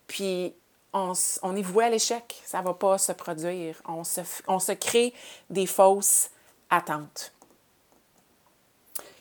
Puis 0.06 0.54
on, 0.92 1.12
on 1.42 1.56
est 1.56 1.62
voué 1.62 1.84
à 1.84 1.90
l'échec. 1.90 2.40
Ça 2.44 2.60
ne 2.60 2.64
va 2.64 2.74
pas 2.74 2.98
se 2.98 3.12
produire. 3.12 3.82
On 3.86 4.04
se 4.04 4.72
crée 4.72 5.12
des 5.50 5.66
fausses 5.66 6.30
attentes. 6.70 7.32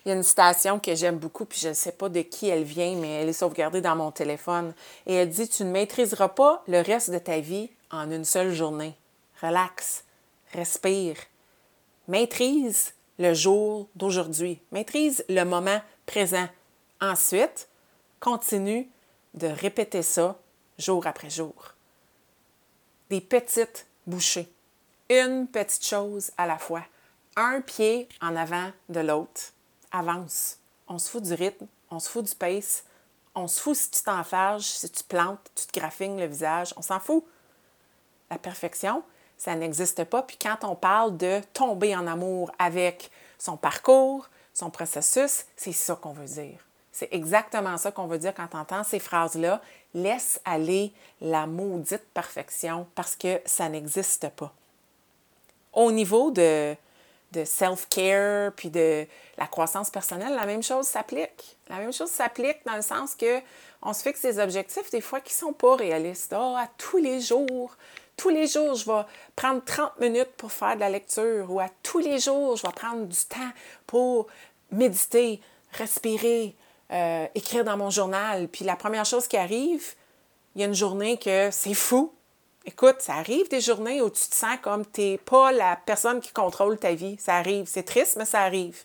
Il 0.05 0.11
y 0.11 0.13
a 0.13 0.15
une 0.15 0.23
citation 0.23 0.79
que 0.79 0.95
j'aime 0.95 1.17
beaucoup, 1.17 1.43
puis 1.43 1.59
je 1.59 1.67
ne 1.67 1.73
sais 1.73 1.91
pas 1.91 2.07
de 2.07 2.21
qui 2.21 2.47
elle 2.47 2.63
vient, 2.63 2.95
mais 2.95 3.21
elle 3.21 3.27
est 3.27 3.33
sauvegardée 3.33 3.81
dans 3.81 3.97
mon 3.97 4.09
téléphone. 4.09 4.73
Et 5.05 5.15
elle 5.15 5.27
dit 5.27 5.49
Tu 5.49 5.65
ne 5.65 5.71
maîtriseras 5.71 6.29
pas 6.29 6.63
le 6.69 6.79
reste 6.79 7.11
de 7.11 7.17
ta 7.17 7.41
vie 7.41 7.69
en 7.91 8.11
une 8.11 8.25
seule 8.25 8.53
journée. 8.53 8.95
Relax, 9.41 10.03
respire, 10.53 11.17
maîtrise 12.07 12.93
le 13.19 13.33
jour 13.33 13.87
d'aujourd'hui, 13.95 14.61
maîtrise 14.71 15.23
le 15.29 15.43
moment 15.43 15.81
présent. 16.05 16.47
Ensuite, 17.01 17.67
continue 18.19 18.89
de 19.33 19.47
répéter 19.47 20.01
ça 20.01 20.37
jour 20.77 21.05
après 21.05 21.29
jour. 21.29 21.73
Des 23.09 23.21
petites 23.21 23.87
bouchées, 24.05 24.51
une 25.09 25.47
petite 25.47 25.85
chose 25.85 26.31
à 26.37 26.45
la 26.45 26.57
fois, 26.57 26.83
un 27.35 27.61
pied 27.61 28.09
en 28.21 28.35
avant 28.35 28.71
de 28.89 28.99
l'autre. 28.99 29.53
Avance. 29.91 30.57
On 30.87 30.99
se 30.99 31.09
fout 31.09 31.23
du 31.23 31.33
rythme, 31.33 31.67
on 31.89 31.99
se 31.99 32.09
fout 32.09 32.25
du 32.25 32.35
pace, 32.35 32.83
on 33.35 33.47
se 33.47 33.61
fout 33.61 33.75
si 33.75 33.91
tu 33.91 34.01
t'enfarges, 34.01 34.65
si 34.65 34.89
tu 34.89 35.03
plantes, 35.03 35.39
tu 35.55 35.65
te 35.65 35.79
graffines 35.79 36.19
le 36.19 36.25
visage, 36.25 36.73
on 36.75 36.81
s'en 36.81 36.99
fout 36.99 37.23
la 38.29 38.37
perfection, 38.37 39.03
ça 39.37 39.55
n'existe 39.55 40.03
pas. 40.03 40.23
Puis 40.23 40.37
quand 40.41 40.63
on 40.63 40.75
parle 40.75 41.17
de 41.17 41.41
tomber 41.53 41.95
en 41.95 42.07
amour 42.07 42.51
avec 42.59 43.11
son 43.37 43.57
parcours, 43.57 44.29
son 44.53 44.69
processus, 44.69 45.45
c'est 45.55 45.71
ça 45.71 45.95
qu'on 45.95 46.13
veut 46.13 46.25
dire. 46.25 46.59
C'est 46.91 47.09
exactement 47.11 47.77
ça 47.77 47.91
qu'on 47.91 48.07
veut 48.07 48.17
dire 48.17 48.33
quand 48.33 48.47
on 48.53 48.57
entend 48.57 48.83
ces 48.83 48.97
phrases-là. 48.97 49.61
Laisse 49.93 50.41
aller 50.45 50.91
la 51.21 51.45
maudite 51.45 52.03
perfection 52.13 52.87
parce 52.95 53.15
que 53.15 53.39
ça 53.45 53.69
n'existe 53.69 54.29
pas. 54.29 54.51
Au 55.73 55.91
niveau 55.91 56.31
de, 56.31 56.75
de 57.33 57.45
self-care 57.45 58.51
puis 58.53 58.71
de 58.71 59.05
la 59.37 59.45
croissance 59.45 59.91
personnelle, 59.91 60.33
la 60.33 60.47
même 60.47 60.63
chose 60.63 60.87
s'applique. 60.87 61.57
La 61.69 61.77
même 61.77 61.93
chose 61.93 62.09
s'applique 62.09 62.65
dans 62.65 62.75
le 62.75 62.81
sens 62.81 63.13
que 63.13 63.41
on 63.83 63.93
se 63.93 64.01
fixe 64.01 64.23
des 64.23 64.39
objectifs 64.39 64.89
des 64.89 65.01
fois 65.01 65.21
qui 65.21 65.33
ne 65.33 65.37
sont 65.37 65.53
pas 65.53 65.75
réalistes. 65.75 66.33
Oh, 66.35 66.55
à 66.57 66.67
tous 66.79 66.97
les 66.97 67.21
jours, 67.21 67.77
tous 68.17 68.29
les 68.29 68.47
jours, 68.47 68.75
je 68.75 68.85
vais 68.85 69.03
prendre 69.35 69.63
30 69.63 69.99
minutes 69.99 70.31
pour 70.37 70.51
faire 70.51 70.75
de 70.75 70.81
la 70.81 70.89
lecture 70.89 71.49
ou 71.49 71.59
à 71.59 71.69
tous 71.83 71.99
les 71.99 72.19
jours, 72.19 72.57
je 72.57 72.63
vais 72.65 72.73
prendre 72.73 73.05
du 73.05 73.17
temps 73.29 73.51
pour 73.85 74.27
méditer, 74.71 75.39
respirer, 75.73 76.55
euh, 76.91 77.27
écrire 77.35 77.63
dans 77.63 77.77
mon 77.77 77.91
journal. 77.91 78.47
Puis 78.47 78.65
la 78.65 78.75
première 78.75 79.05
chose 79.05 79.27
qui 79.27 79.37
arrive, 79.37 79.93
il 80.55 80.61
y 80.61 80.63
a 80.63 80.67
une 80.67 80.73
journée 80.73 81.17
que 81.17 81.49
c'est 81.51 81.75
fou. 81.75 82.11
Écoute, 82.65 82.97
ça 82.99 83.13
arrive 83.13 83.47
des 83.49 83.61
journées 83.61 84.01
où 84.01 84.09
tu 84.09 84.27
te 84.27 84.35
sens 84.35 84.57
comme 84.61 84.85
tu 84.85 85.01
n'es 85.01 85.17
pas 85.19 85.51
la 85.51 85.77
personne 85.85 86.19
qui 86.19 86.33
contrôle 86.33 86.77
ta 86.77 86.93
vie. 86.93 87.15
Ça 87.19 87.35
arrive. 87.35 87.65
C'est 87.67 87.83
triste, 87.83 88.17
mais 88.17 88.25
ça 88.25 88.41
arrive. 88.41 88.83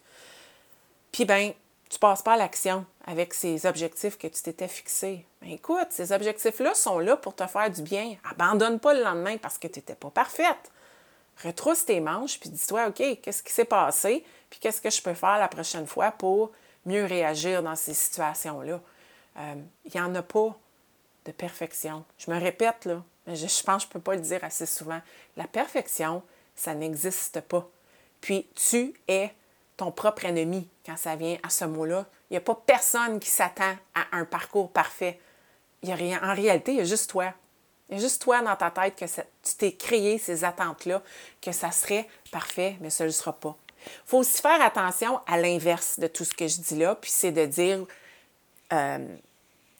Puis 1.11 1.25
ben, 1.25 1.53
tu 1.88 1.99
passes 1.99 2.23
pas 2.23 2.35
à 2.35 2.37
l'action 2.37 2.85
avec 3.07 3.35
ces 3.35 3.66
objectifs 3.66 4.18
que 4.18 4.29
tu 4.29 4.42
t'étais 4.42 4.68
fixés. 4.68 5.25
Ben, 5.42 5.50
écoute, 5.50 5.88
ces 5.90 6.12
objectifs-là 6.12 6.72
sont 6.74 7.00
là 7.00 7.16
pour 7.16 7.35
te 7.35 7.46
faire 7.48 7.68
du 7.68 7.83
bien. 7.83 8.16
Abandonne 8.31 8.78
pas 8.78 8.94
le 8.94 9.02
lendemain 9.02 9.38
parce 9.38 9.59
que 9.59 9.66
tu 9.66 9.81
n'étais 9.81 9.96
pas 9.96 10.11
parfaite. 10.11 10.70
Retrousse 11.42 11.85
tes 11.85 12.00
manches 12.00 12.38
puis 12.38 12.48
dis-toi, 12.48 12.87
OK, 12.87 13.02
qu'est-ce 13.20 13.42
qui 13.42 13.52
s'est 13.52 13.64
passé? 13.64 14.24
Puis 14.50 14.61
qu'est-ce 14.61 14.81
que 14.81 14.90
je 14.90 15.02
peux 15.02 15.14
faire 15.14 15.38
la 15.38 15.48
prochaine 15.48 15.87
fois 15.87 16.12
pour 16.12 16.52
mieux 16.87 17.05
réagir 17.05 17.62
dans 17.62 17.74
ces 17.74 17.94
situations-là? 17.94 18.81
Euh, 19.38 19.55
il 19.85 19.90
n'y 19.92 20.00
en 20.00 20.14
a 20.14 20.22
pas 20.22 20.57
de 21.24 21.33
perfection. 21.33 22.05
Je 22.18 22.31
me 22.31 22.38
répète, 22.38 22.85
là, 22.85 23.02
mais 23.26 23.35
je, 23.35 23.48
je 23.48 23.62
pense 23.64 23.85
que 23.85 23.88
je 23.92 23.98
ne 23.98 24.00
peux 24.00 24.00
pas 24.00 24.14
le 24.14 24.20
dire 24.20 24.44
assez 24.44 24.66
souvent. 24.66 25.00
La 25.37 25.48
perfection, 25.48 26.22
ça 26.55 26.74
n'existe 26.74 27.40
pas. 27.40 27.68
Puis 28.20 28.46
tu 28.55 28.94
es 29.09 29.35
ton 29.76 29.90
propre 29.90 30.24
ennemi 30.24 30.68
quand 30.87 30.96
ça 30.96 31.16
vient 31.16 31.37
à 31.42 31.50
ce 31.50 31.64
mot-là. 31.64 32.07
Il 32.31 32.35
n'y 32.35 32.38
a 32.38 32.42
pas 32.42 32.55
personne 32.55 33.18
qui 33.18 33.31
s'attend 33.31 33.74
à 33.96 34.05
un 34.12 34.24
parcours 34.24 34.70
parfait. 34.70 35.18
Il 35.83 35.88
y 35.88 35.92
a 35.92 35.97
rien. 35.97 36.21
En 36.23 36.35
réalité, 36.35 36.73
il 36.73 36.79
y 36.79 36.81
a 36.81 36.85
juste 36.85 37.11
toi. 37.11 37.33
Il 37.88 37.97
y 37.97 37.99
a 37.99 38.01
juste 38.01 38.23
toi 38.23 38.40
dans 38.40 38.57
ta 38.57 38.71
tête 38.71 38.97
que 38.97 39.05
tu 39.05 39.57
t'es 39.59 39.73
créé 39.73 40.18
ces 40.18 40.45
attentes-là, 40.45 41.03
que 41.40 41.53
ça 41.53 41.71
serait 41.71 42.09
parfait, 42.31 42.77
mais 42.81 42.90
ça 42.90 43.05
ne 43.05 43.09
le 43.09 43.12
sera 43.12 43.33
pas. 43.33 43.57
Il 43.85 44.07
faut 44.07 44.18
aussi 44.18 44.40
faire 44.40 44.62
attention 44.62 45.21
à 45.27 45.38
l'inverse 45.38 45.99
de 45.99 46.07
tout 46.07 46.25
ce 46.25 46.33
que 46.33 46.47
je 46.47 46.61
dis 46.61 46.77
là, 46.77 46.95
puis 46.95 47.11
c'est 47.11 47.33
de 47.33 47.45
dire 47.45 47.85
euh, 48.73 49.16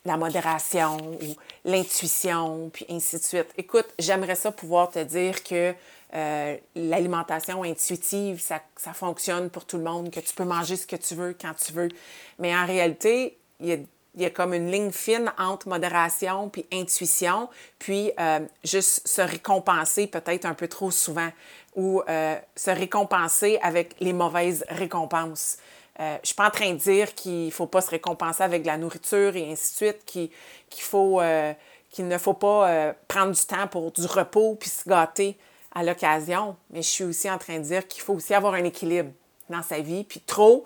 la 0.05 0.17
modération 0.17 0.97
ou 0.97 1.35
l'intuition, 1.65 2.69
puis 2.71 2.85
ainsi 2.89 3.17
de 3.17 3.23
suite. 3.23 3.47
Écoute, 3.57 3.87
j'aimerais 3.97 4.35
ça 4.35 4.51
pouvoir 4.51 4.91
te 4.91 4.99
dire 4.99 5.41
que 5.43 5.73
euh, 6.13 6.57
l'alimentation 6.75 7.63
intuitive, 7.63 8.39
ça, 8.39 8.61
ça, 8.75 8.93
fonctionne 8.93 9.49
pour 9.49 9.65
tout 9.65 9.77
le 9.77 9.83
monde, 9.83 10.11
que 10.11 10.19
tu 10.19 10.35
peux 10.35 10.43
manger 10.43 10.75
ce 10.75 10.85
que 10.85 10.97
tu 10.97 11.15
veux 11.15 11.35
quand 11.39 11.53
tu 11.55 11.71
veux. 11.71 11.89
Mais 12.37 12.55
en 12.55 12.67
réalité, 12.67 13.37
il 13.59 13.67
y 13.67 13.73
a, 13.73 13.77
il 14.15 14.21
y 14.21 14.25
a 14.25 14.29
comme 14.29 14.53
une 14.53 14.71
ligne 14.71 14.91
fine 14.91 15.31
entre 15.37 15.67
modération 15.67 16.49
puis 16.49 16.65
intuition, 16.71 17.49
puis 17.79 18.11
euh, 18.19 18.39
juste 18.63 19.07
se 19.07 19.21
récompenser 19.21 20.07
peut-être 20.07 20.45
un 20.45 20.53
peu 20.53 20.67
trop 20.67 20.91
souvent 20.91 21.29
ou 21.75 22.01
euh, 22.07 22.35
se 22.55 22.69
récompenser 22.69 23.59
avec 23.61 23.95
les 23.99 24.13
mauvaises 24.13 24.65
récompenses. 24.69 25.57
Euh, 25.99 26.15
je 26.15 26.21
ne 26.21 26.25
suis 26.25 26.35
pas 26.35 26.47
en 26.47 26.51
train 26.51 26.71
de 26.71 26.77
dire 26.77 27.13
qu'il 27.15 27.45
ne 27.45 27.51
faut 27.51 27.67
pas 27.67 27.81
se 27.81 27.89
récompenser 27.89 28.43
avec 28.43 28.61
de 28.61 28.67
la 28.67 28.77
nourriture 28.77 29.35
et 29.35 29.51
ainsi 29.51 29.71
de 29.71 29.75
suite, 29.75 30.05
qu'il, 30.05 30.29
qu'il 30.69 32.07
ne 32.07 32.17
faut 32.17 32.33
pas 32.33 32.93
prendre 33.07 33.31
du 33.31 33.45
temps 33.45 33.67
pour 33.67 33.91
du 33.91 34.05
repos 34.05 34.55
puis 34.55 34.69
se 34.69 34.87
gâter 34.87 35.37
à 35.75 35.83
l'occasion, 35.83 36.55
mais 36.69 36.83
je 36.83 36.87
suis 36.87 37.03
aussi 37.03 37.29
en 37.29 37.39
train 37.39 37.57
de 37.57 37.63
dire 37.63 37.87
qu'il 37.87 38.03
faut 38.03 38.13
aussi 38.13 38.33
avoir 38.35 38.53
un 38.53 38.63
équilibre 38.63 39.09
dans 39.49 39.63
sa 39.63 39.79
vie. 39.79 40.03
Puis 40.03 40.19
trop, 40.19 40.65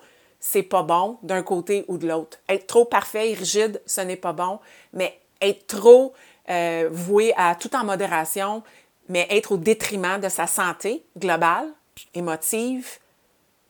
c'est 0.49 0.63
pas 0.63 0.83
bon 0.83 1.17
d'un 1.23 1.43
côté 1.43 1.83
ou 1.89 1.97
de 1.97 2.07
l'autre. 2.07 2.38
Être 2.47 2.67
trop 2.67 2.86
parfait 2.86 3.31
et 3.31 3.33
rigide, 3.33 3.81
ce 3.86 3.99
n'est 3.99 4.15
pas 4.15 4.31
bon, 4.31 4.60
mais 4.93 5.19
être 5.41 5.67
trop 5.67 6.13
euh, 6.49 6.88
voué 6.89 7.33
à 7.36 7.53
tout 7.55 7.75
en 7.75 7.83
modération, 7.83 8.63
mais 9.10 9.27
être 9.29 9.51
au 9.51 9.57
détriment 9.57 10.21
de 10.21 10.29
sa 10.29 10.47
santé 10.47 11.03
globale, 11.17 11.67
émotive, 12.13 12.88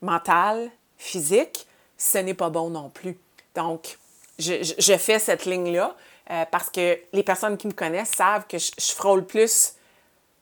mentale, 0.02 0.70
physique, 0.98 1.66
ce 1.96 2.18
n'est 2.18 2.34
pas 2.34 2.48
bon 2.48 2.70
non 2.70 2.90
plus. 2.90 3.18
Donc, 3.56 3.98
je, 4.38 4.96
fais 5.00 5.18
cette 5.18 5.46
ligne-là 5.46 5.96
euh, 6.30 6.44
parce 6.48 6.70
que 6.70 6.96
les 7.12 7.24
personnes 7.24 7.56
qui 7.56 7.66
me 7.66 7.72
connaissent 7.72 8.12
savent 8.12 8.46
que 8.46 8.58
je, 8.58 8.70
je 8.78 8.92
frôle 8.92 9.26
plus 9.26 9.72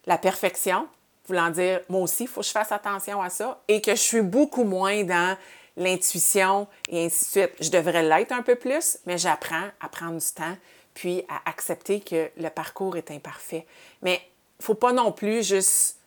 la 0.05 0.19
perfection, 0.19 0.87
voulant 1.27 1.49
dire, 1.49 1.81
moi 1.89 2.03
aussi, 2.03 2.25
il 2.25 2.29
faut 2.29 2.43
que 2.43 2.47
je 2.47 2.53
fasse 2.53 2.73
attention 2.73 3.23
à 3.23 3.31
ça, 3.31 3.59
et 3.69 3.81
que 3.81 3.93
je 3.93 4.03
suis 4.03 4.21
beaucoup 4.21 4.65
moins 4.65 5.03
dans 5.03 5.35
l'intuition 5.77 6.67
et 6.89 7.05
ainsi 7.05 7.25
de 7.25 7.31
suite. 7.31 7.53
Je 7.61 7.71
devrais 7.71 8.03
l'être 8.03 8.33
un 8.33 8.43
peu 8.43 8.57
plus, 8.57 8.99
mais 9.07 9.19
j'apprends 9.19 9.69
à 9.81 9.89
prendre 9.89 10.19
du 10.19 10.33
temps, 10.35 10.57
puis 10.95 11.25
à 11.29 11.49
accepter 11.49 12.01
que 12.01 12.31
le 12.37 12.49
parcours 12.49 12.97
est 12.97 13.11
imparfait. 13.11 13.67
Mais 14.03 14.21
il 14.59 14.63
ne 14.63 14.65
faut 14.65 14.75
pas 14.75 14.93
non 14.93 15.13
plus 15.13 15.47
juste, 15.47 15.99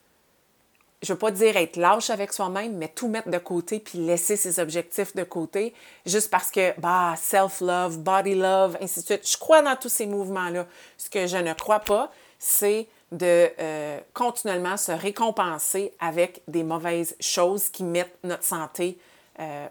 je 1.03 1.11
ne 1.11 1.15
veux 1.15 1.19
pas 1.19 1.31
dire 1.31 1.55
être 1.55 1.77
lâche 1.77 2.09
avec 2.09 2.33
soi-même, 2.33 2.75
mais 2.77 2.87
tout 2.87 3.07
mettre 3.07 3.29
de 3.29 3.37
côté, 3.37 3.79
puis 3.79 3.99
laisser 3.99 4.35
ses 4.35 4.59
objectifs 4.59 5.15
de 5.15 5.23
côté, 5.23 5.73
juste 6.05 6.31
parce 6.31 6.49
que, 6.49 6.77
bah, 6.79 7.13
self-love, 7.15 7.99
body 7.99 8.35
love, 8.35 8.77
ainsi 8.81 9.01
de 9.01 9.05
suite. 9.05 9.31
Je 9.31 9.37
crois 9.37 9.61
dans 9.61 9.75
tous 9.75 9.89
ces 9.89 10.07
mouvements-là. 10.07 10.65
Ce 10.97 11.09
que 11.09 11.27
je 11.27 11.37
ne 11.37 11.53
crois 11.53 11.79
pas, 11.79 12.11
c'est 12.39 12.87
de 13.11 13.49
euh, 13.59 13.99
continuellement 14.13 14.77
se 14.77 14.91
récompenser 14.91 15.93
avec 15.99 16.41
des 16.47 16.63
mauvaises 16.63 17.15
choses 17.19 17.69
qui 17.69 17.83
mettent 17.83 18.17
notre 18.23 18.43
santé 18.43 18.97
euh, 19.39 19.67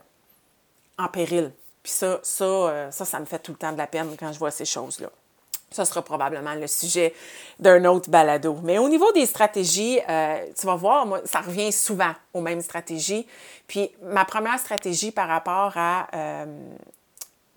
en 0.96 1.08
péril. 1.08 1.52
Puis 1.82 1.92
ça, 1.92 2.20
ça, 2.22 2.44
euh, 2.44 2.90
ça, 2.90 3.04
ça 3.04 3.20
me 3.20 3.24
fait 3.24 3.38
tout 3.38 3.52
le 3.52 3.58
temps 3.58 3.72
de 3.72 3.78
la 3.78 3.86
peine 3.86 4.14
quand 4.18 4.32
je 4.32 4.38
vois 4.38 4.50
ces 4.50 4.64
choses-là. 4.64 5.10
Ça 5.70 5.84
sera 5.84 6.02
probablement 6.02 6.54
le 6.54 6.66
sujet 6.66 7.14
d'un 7.60 7.84
autre 7.84 8.08
balado. 8.08 8.56
Mais 8.62 8.78
au 8.78 8.88
niveau 8.88 9.12
des 9.12 9.26
stratégies, 9.26 10.00
tu 10.58 10.66
vas 10.66 10.76
voir, 10.76 11.04
moi, 11.04 11.20
ça 11.26 11.40
revient 11.40 11.70
souvent 11.72 12.14
aux 12.32 12.40
mêmes 12.40 12.62
stratégies. 12.62 13.26
Puis 13.66 13.90
ma 14.02 14.24
première 14.24 14.58
stratégie 14.58 15.10
par 15.10 15.28
rapport 15.28 15.72
à 15.76 16.06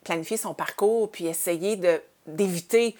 planifier 0.04 0.36
son 0.36 0.54
parcours, 0.54 1.10
puis 1.10 1.28
essayer 1.28 1.80
d'éviter 2.28 2.98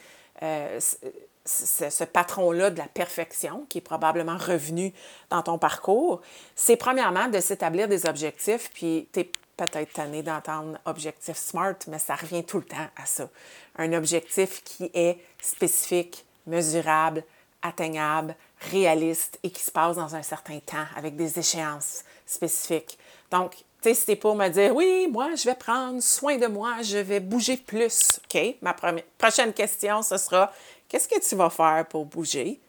ce, 1.46 2.04
patron-là 2.04 2.70
de 2.70 2.78
la 2.78 2.88
perfection 2.88 3.66
qui 3.70 3.80
est 3.80 3.82
probablement 3.82 4.38
revenu 4.38 4.94
dans 5.30 5.42
ton 5.42 5.58
parcours, 5.58 6.22
c'est 6.56 6.78
premièrement 6.78 7.28
de 7.28 7.40
s'établir 7.40 7.88
des 7.88 8.06
objectifs, 8.06 8.70
puis 8.74 9.08
tu 9.12 9.22
es 9.22 9.32
peut-être 9.58 9.94
tanné 9.94 10.24
d'entendre 10.24 10.78
objectif 10.86 11.38
SMART, 11.38 11.76
mais 11.88 12.00
ça 12.00 12.16
revient 12.16 12.44
tout 12.44 12.58
le 12.58 12.66
temps 12.66 12.88
à 12.96 13.06
ça. 13.06 13.30
Un 13.78 13.94
objectif 13.94 14.64
qui 14.64 14.90
est 14.94 15.20
spécifique, 15.42 16.26
mesurable, 16.48 17.24
atteignable, 17.62 18.36
réaliste 18.72 19.40
et 19.44 19.52
qui 19.52 19.62
se 19.62 19.72
passe 19.72 19.96
dans 19.96 20.16
un 20.16 20.24
certain 20.24 20.60
temps 20.60 20.86
avec 20.96 21.16
des 21.16 21.38
échéances 21.38 22.04
spécifiques. 22.26 22.98
Donc, 23.30 23.54
tu 23.82 23.90
sais, 23.90 23.94
c'était 23.96 24.16
pour 24.16 24.36
me 24.36 24.48
dire, 24.50 24.76
oui, 24.76 25.08
moi, 25.12 25.36
je 25.36 25.46
vais 25.46 25.56
prendre 25.56 26.02
soin 26.02 26.38
de 26.38 26.46
moi, 26.46 26.82
je 26.84 26.98
vais 26.98 27.20
bouger 27.20 27.58
plus. 27.58 28.20
OK? 28.26 28.56
Ma 28.62 28.76
prochaine 29.18 29.54
question, 29.54 30.04
ce 30.04 30.18
sera, 30.18 30.52
Qu'est-ce 30.92 31.08
que 31.08 31.26
tu 31.26 31.36
vas 31.38 31.50
faire 31.50 31.86
pour 31.88 32.06
bouger? 32.06 32.60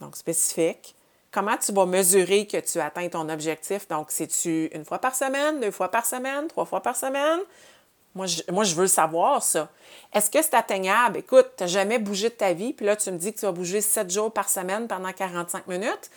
Donc, 0.00 0.16
spécifique. 0.16 0.96
Comment 1.30 1.56
tu 1.56 1.70
vas 1.70 1.86
mesurer 1.86 2.48
que 2.48 2.56
tu 2.56 2.80
atteins 2.80 3.08
ton 3.08 3.28
objectif? 3.28 3.86
Donc, 3.86 4.10
c'est-tu 4.10 4.68
une 4.74 4.84
fois 4.84 4.98
par 4.98 5.14
semaine, 5.14 5.60
deux 5.60 5.70
fois 5.70 5.88
par 5.88 6.04
semaine, 6.04 6.48
trois 6.48 6.64
fois 6.64 6.82
par 6.82 6.96
semaine? 6.96 7.38
Moi, 8.16 8.26
moi, 8.50 8.64
je 8.64 8.74
veux 8.74 8.88
savoir 8.88 9.40
ça. 9.40 9.68
Est-ce 10.12 10.32
que 10.32 10.42
c'est 10.42 10.54
atteignable? 10.54 11.18
Écoute, 11.18 11.52
tu 11.56 11.62
n'as 11.62 11.68
jamais 11.68 12.00
bougé 12.00 12.28
de 12.28 12.34
ta 12.34 12.54
vie, 12.54 12.72
puis 12.72 12.84
là, 12.84 12.96
tu 12.96 13.08
me 13.12 13.18
dis 13.18 13.32
que 13.32 13.38
tu 13.38 13.46
vas 13.46 13.52
bouger 13.52 13.80
sept 13.80 14.10
jours 14.10 14.32
par 14.32 14.48
semaine 14.48 14.88
pendant 14.88 15.12
45 15.12 15.68
minutes. 15.68 16.10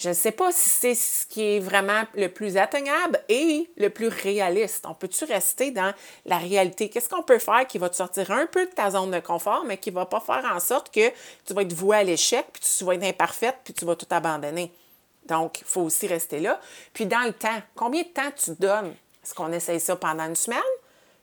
Je 0.00 0.08
ne 0.08 0.14
sais 0.14 0.32
pas 0.32 0.50
si 0.50 0.70
c'est 0.70 0.94
ce 0.94 1.26
qui 1.26 1.42
est 1.42 1.58
vraiment 1.58 2.04
le 2.14 2.28
plus 2.28 2.56
atteignable 2.56 3.20
et 3.28 3.70
le 3.76 3.90
plus 3.90 4.08
réaliste. 4.08 4.86
On 4.88 4.94
peut-tu 4.94 5.26
rester 5.26 5.72
dans 5.72 5.92
la 6.24 6.38
réalité? 6.38 6.88
Qu'est-ce 6.88 7.10
qu'on 7.10 7.22
peut 7.22 7.38
faire 7.38 7.66
qui 7.66 7.76
va 7.76 7.90
te 7.90 7.96
sortir 7.96 8.30
un 8.30 8.46
peu 8.46 8.64
de 8.64 8.70
ta 8.70 8.92
zone 8.92 9.10
de 9.10 9.20
confort, 9.20 9.62
mais 9.66 9.76
qui 9.76 9.90
ne 9.90 9.96
va 9.96 10.06
pas 10.06 10.20
faire 10.20 10.42
en 10.50 10.58
sorte 10.58 10.90
que 10.90 11.10
tu 11.44 11.52
vas 11.52 11.60
être 11.60 11.74
voué 11.74 11.98
à 11.98 12.02
l'échec, 12.02 12.46
puis 12.50 12.62
tu 12.78 12.82
vas 12.82 12.94
être 12.94 13.04
imparfaite, 13.04 13.56
puis 13.62 13.74
tu 13.74 13.84
vas 13.84 13.94
tout 13.94 14.06
abandonner? 14.08 14.72
Donc, 15.26 15.60
il 15.60 15.66
faut 15.66 15.82
aussi 15.82 16.06
rester 16.06 16.40
là. 16.40 16.58
Puis 16.94 17.04
dans 17.04 17.26
le 17.26 17.34
temps, 17.34 17.60
combien 17.74 18.00
de 18.00 18.08
temps 18.08 18.30
tu 18.42 18.52
donnes? 18.58 18.94
Est-ce 19.22 19.34
qu'on 19.34 19.52
essaye 19.52 19.80
ça 19.80 19.96
pendant 19.96 20.24
une 20.24 20.34
semaine? 20.34 20.60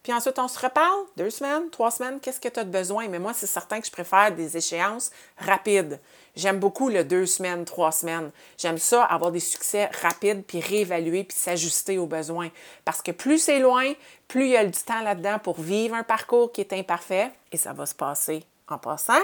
Puis 0.03 0.13
ensuite, 0.13 0.37
on 0.37 0.47
se 0.47 0.59
reparle, 0.59 1.01
deux 1.17 1.31
semaines, 1.31 1.69
trois 1.71 1.89
semaines, 1.91 2.19
qu'est-ce 2.19 2.39
que 2.39 2.47
tu 2.47 2.59
as 2.59 2.63
besoin? 2.63 3.07
Mais 3.07 3.17
moi, 3.19 3.33
c'est 3.33 3.47
certain 3.47 3.81
que 3.81 3.87
je 3.87 3.91
préfère 3.91 4.31
des 4.33 4.55
échéances 4.55 5.09
rapides. 5.37 5.99
J'aime 6.37 6.59
beaucoup 6.59 6.89
le 6.89 7.03
deux 7.03 7.25
semaines, 7.25 7.65
trois 7.65 7.91
semaines. 7.91 8.29
J'aime 8.59 8.77
ça, 8.77 9.03
avoir 9.03 9.31
des 9.31 9.39
succès 9.39 9.89
rapides, 10.03 10.43
puis 10.45 10.59
réévaluer, 10.59 11.23
puis 11.23 11.35
s'ajuster 11.35 11.97
aux 11.97 12.05
besoins. 12.05 12.49
Parce 12.85 13.01
que 13.01 13.09
plus 13.09 13.39
c'est 13.39 13.57
loin, 13.57 13.91
plus 14.27 14.45
il 14.45 14.51
y 14.51 14.57
a 14.57 14.63
du 14.63 14.79
temps 14.79 15.01
là-dedans 15.01 15.39
pour 15.39 15.59
vivre 15.59 15.95
un 15.95 16.03
parcours 16.03 16.51
qui 16.51 16.61
est 16.61 16.73
imparfait, 16.73 17.31
et 17.51 17.57
ça 17.57 17.73
va 17.73 17.87
se 17.87 17.95
passer 17.95 18.43
en 18.67 18.77
passant, 18.77 19.19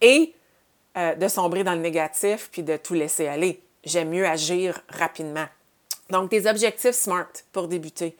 et 0.00 0.34
euh, 0.96 1.14
de 1.14 1.28
sombrer 1.28 1.62
dans 1.62 1.74
le 1.74 1.80
négatif, 1.80 2.48
puis 2.50 2.64
de 2.64 2.76
tout 2.76 2.94
laisser 2.94 3.28
aller. 3.28 3.62
J'aime 3.84 4.08
mieux 4.08 4.26
agir 4.26 4.80
rapidement. 4.88 5.46
Donc, 6.10 6.32
des 6.32 6.48
objectifs 6.48 6.96
SMART 6.96 7.30
pour 7.52 7.68
débuter. 7.68 8.16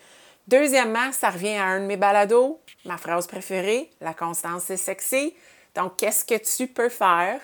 Deuxièmement, 0.47 1.11
ça 1.11 1.31
revient 1.31 1.57
à 1.57 1.65
un 1.65 1.81
de 1.81 1.87
mes 1.87 1.97
balados, 1.97 2.61
ma 2.85 2.97
phrase 2.97 3.27
préférée, 3.27 3.91
la 4.01 4.15
constance 4.15 4.63
c'est 4.67 4.77
sexy. 4.77 5.35
Donc, 5.75 5.97
qu'est-ce 5.97 6.25
que 6.25 6.39
tu 6.39 6.69
peux 6.69 6.89
faire 6.89 7.41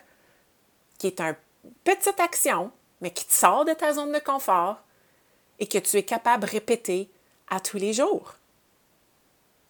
qui 1.03 1.09
est 1.09 1.21
une 1.21 1.35
petite 1.83 2.21
action, 2.21 2.71
mais 3.01 3.11
qui 3.11 3.27
te 3.27 3.33
sort 3.33 3.65
de 3.65 3.73
ta 3.73 3.93
zone 3.93 4.13
de 4.13 4.21
confort 4.21 4.77
et 5.59 5.67
que 5.67 5.79
tu 5.79 5.97
es 5.97 6.05
capable 6.05 6.45
de 6.45 6.51
répéter 6.51 7.11
à 7.49 7.59
tous 7.59 7.77
les 7.77 7.93
jours. 7.93 8.35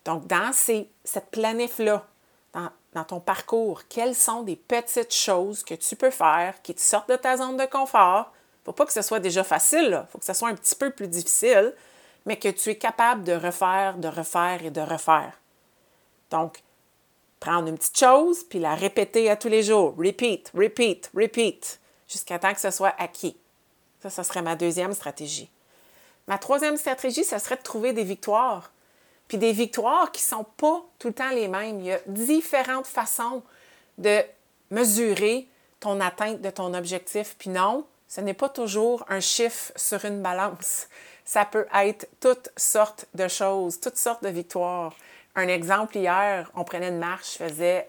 Donc, 0.05 0.27
dans 0.27 0.53
cette 0.53 1.31
planif-là, 1.31 2.07
dans, 2.53 2.68
dans, 2.92 3.05
ton 3.05 3.21
parcours, 3.21 3.81
quelles 3.88 4.14
sont 4.14 4.42
des 4.42 4.57
petites 4.57 5.14
choses 5.14 5.64
que 5.64 5.73
tu 5.73 5.97
peux 5.97 6.11
faire 6.11 6.61
qui 6.61 6.75
te 6.75 6.83
sortent 6.83 7.09
de 7.09 7.16
ta 7.16 7.38
zone 7.38 7.57
de 7.57 7.64
confort? 7.64 8.31
Il 8.31 8.61
ne 8.61 8.64
faut 8.66 8.73
pas 8.73 8.85
que 8.85 8.92
ce 8.92 9.01
soit 9.01 9.18
déjà 9.18 9.42
facile, 9.42 10.05
il 10.05 10.11
faut 10.11 10.18
que 10.18 10.27
ce 10.27 10.35
soit 10.35 10.51
un 10.51 10.55
petit 10.55 10.75
peu 10.75 10.90
plus 10.90 11.09
difficile, 11.09 11.75
mais 12.27 12.38
que 12.38 12.49
tu 12.49 12.68
es 12.68 12.77
capable 12.77 13.25
de 13.25 13.33
refaire, 13.33 13.97
de 13.97 14.09
refaire 14.09 14.62
et 14.62 14.71
de 14.71 14.83
refaire. 14.83 15.33
Donc, 16.31 16.62
prendre 17.42 17.68
une 17.68 17.76
petite 17.76 17.98
chose, 17.98 18.44
puis 18.44 18.61
la 18.61 18.76
répéter 18.76 19.28
à 19.28 19.37
tous 19.37 19.48
les 19.48 19.64
jours. 19.64 19.94
Repeat, 19.98 20.52
repeat, 20.55 21.11
repeat, 21.12 21.81
jusqu'à 22.09 22.38
temps 22.38 22.55
que 22.55 22.61
ce 22.61 22.70
soit 22.70 22.94
acquis. 22.98 23.37
Ça, 24.00 24.11
ce 24.11 24.22
serait 24.22 24.42
ma 24.42 24.55
deuxième 24.55 24.92
stratégie. 24.92 25.50
Ma 26.28 26.38
troisième 26.38 26.76
stratégie, 26.76 27.24
ce 27.24 27.38
serait 27.38 27.57
de 27.57 27.62
trouver 27.62 27.92
des 27.92 28.05
victoires. 28.05 28.70
Puis 29.26 29.38
des 29.38 29.50
victoires 29.50 30.12
qui 30.12 30.22
ne 30.22 30.38
sont 30.38 30.46
pas 30.57 30.85
tout 31.00 31.09
le 31.09 31.14
temps 31.14 31.31
les 31.31 31.48
mêmes. 31.48 31.81
Il 31.81 31.87
y 31.87 31.92
a 31.92 31.98
différentes 32.07 32.87
façons 32.87 33.42
de 33.98 34.20
mesurer 34.70 35.48
ton 35.81 36.00
atteinte 36.00 36.40
de 36.40 36.50
ton 36.50 36.74
objectif. 36.74 37.35
Puis 37.38 37.50
non, 37.50 37.85
ce 38.07 38.20
n'est 38.20 38.35
pas 38.35 38.50
toujours 38.50 39.05
un 39.09 39.20
chiffre 39.20 39.72
sur 39.74 40.05
une 40.05 40.22
balance. 40.22 40.87
Ça 41.24 41.44
peut 41.44 41.66
être 41.74 42.07
toutes 42.20 42.50
sortes 42.57 43.07
de 43.14 43.26
choses, 43.26 43.81
toutes 43.81 43.96
sortes 43.96 44.22
de 44.22 44.28
victoires. 44.28 44.94
Un 45.35 45.49
exemple, 45.49 45.97
hier, 45.97 46.51
on 46.55 46.64
prenait 46.64 46.88
une 46.88 46.99
marche, 46.99 47.37
faisait 47.37 47.88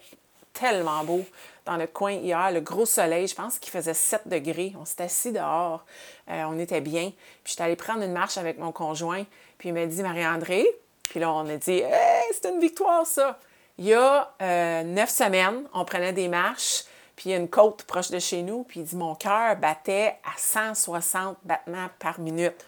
tellement 0.54 1.04
beau 1.04 1.26
dans 1.66 1.78
le 1.78 1.88
coin 1.88 2.12
hier, 2.12 2.52
le 2.52 2.62
gros 2.62 2.86
soleil, 2.86 3.28
je 3.28 3.36
pense 3.36 3.58
qu'il 3.58 3.72
faisait 3.72 3.94
7 3.94 4.28
degrés. 4.28 4.74
On 4.80 4.86
s'était 4.86 5.04
assis 5.04 5.32
dehors, 5.32 5.86
euh, 6.30 6.44
on 6.48 6.60
était 6.60 6.82
bien. 6.82 7.12
Puis 7.44 7.52
j'étais 7.52 7.64
allée 7.64 7.76
prendre 7.76 8.04
une 8.04 8.12
marche 8.12 8.38
avec 8.38 8.60
mon 8.60 8.72
conjoint, 8.72 9.26
puis 9.58 9.70
il 9.70 9.74
m'a 9.74 9.86
dit 9.86 10.02
Marie-André, 10.02 10.66
puis 11.10 11.20
là 11.20 11.32
on 11.32 11.48
a 11.50 11.56
dit 11.56 11.80
Hey, 11.80 12.24
c'est 12.32 12.50
une 12.50 12.60
victoire 12.60 13.06
ça! 13.06 13.40
Il 13.78 13.86
y 13.86 13.94
a 13.94 14.34
euh, 14.42 14.84
neuf 14.84 15.10
semaines, 15.10 15.64
on 15.74 15.84
prenait 15.84 16.14
des 16.14 16.28
marches, 16.28 16.84
puis 17.16 17.30
il 17.30 17.32
y 17.32 17.36
a 17.36 17.38
une 17.38 17.50
côte 17.50 17.84
proche 17.84 18.12
de 18.12 18.20
chez 18.20 18.42
nous, 18.42 18.64
puis 18.64 18.82
il 18.82 18.86
dit 18.86 18.96
Mon 18.96 19.16
cœur 19.16 19.56
battait 19.56 20.18
à 20.24 20.38
160 20.38 21.38
battements 21.44 21.90
par 21.98 22.20
minute. 22.20 22.66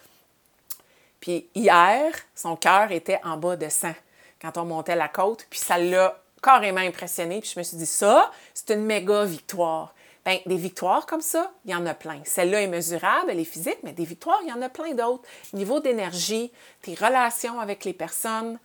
Puis 1.20 1.48
hier, 1.54 2.12
son 2.34 2.56
cœur 2.56 2.92
était 2.92 3.20
en 3.24 3.36
bas 3.36 3.56
de 3.56 3.68
100 3.68 3.92
quand 4.40 4.58
on 4.58 4.64
montait 4.64 4.96
la 4.96 5.08
côte, 5.08 5.46
puis 5.50 5.58
ça 5.58 5.78
l'a 5.78 6.20
carrément 6.42 6.80
impressionné. 6.80 7.40
Puis 7.40 7.52
je 7.54 7.58
me 7.58 7.64
suis 7.64 7.76
dit, 7.76 7.86
ça, 7.86 8.30
c'est 8.54 8.74
une 8.74 8.84
méga 8.84 9.24
victoire. 9.24 9.94
Bien, 10.24 10.38
des 10.44 10.56
victoires 10.56 11.06
comme 11.06 11.20
ça, 11.20 11.52
il 11.64 11.70
y 11.70 11.74
en 11.74 11.86
a 11.86 11.94
plein. 11.94 12.20
Celle-là 12.24 12.62
est 12.62 12.66
mesurable, 12.66 13.30
elle 13.30 13.38
est 13.38 13.44
physique, 13.44 13.78
mais 13.84 13.92
des 13.92 14.04
victoires, 14.04 14.40
il 14.42 14.48
y 14.48 14.52
en 14.52 14.60
a 14.60 14.68
plein 14.68 14.92
d'autres. 14.92 15.22
Niveau 15.52 15.78
d'énergie, 15.78 16.50
tes 16.82 16.94
relations 16.94 17.60
avec 17.60 17.84
les 17.84 17.92
personnes, 17.92 18.58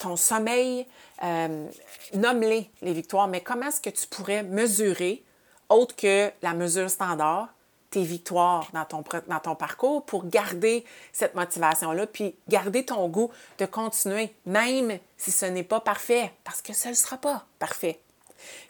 ton 0.00 0.16
sommeil, 0.16 0.86
euh, 1.22 1.66
nomme-les, 2.14 2.70
les 2.80 2.92
victoires. 2.94 3.28
Mais 3.28 3.42
comment 3.42 3.66
est-ce 3.66 3.80
que 3.80 3.90
tu 3.90 4.06
pourrais 4.06 4.42
mesurer, 4.42 5.22
autre 5.68 5.94
que 5.96 6.30
la 6.40 6.54
mesure 6.54 6.88
standard, 6.88 7.48
tes 7.94 8.02
victoires 8.02 8.68
dans 8.72 8.84
ton, 8.84 9.04
dans 9.28 9.38
ton 9.38 9.54
parcours 9.54 10.04
pour 10.04 10.26
garder 10.26 10.84
cette 11.12 11.36
motivation-là, 11.36 12.08
puis 12.08 12.34
garder 12.48 12.84
ton 12.84 13.06
goût 13.08 13.30
de 13.58 13.66
continuer, 13.66 14.34
même 14.46 14.98
si 15.16 15.30
ce 15.30 15.46
n'est 15.46 15.62
pas 15.62 15.78
parfait, 15.78 16.32
parce 16.42 16.60
que 16.60 16.72
ce 16.72 16.88
ne 16.88 16.94
sera 16.94 17.18
pas 17.18 17.46
parfait. 17.60 18.00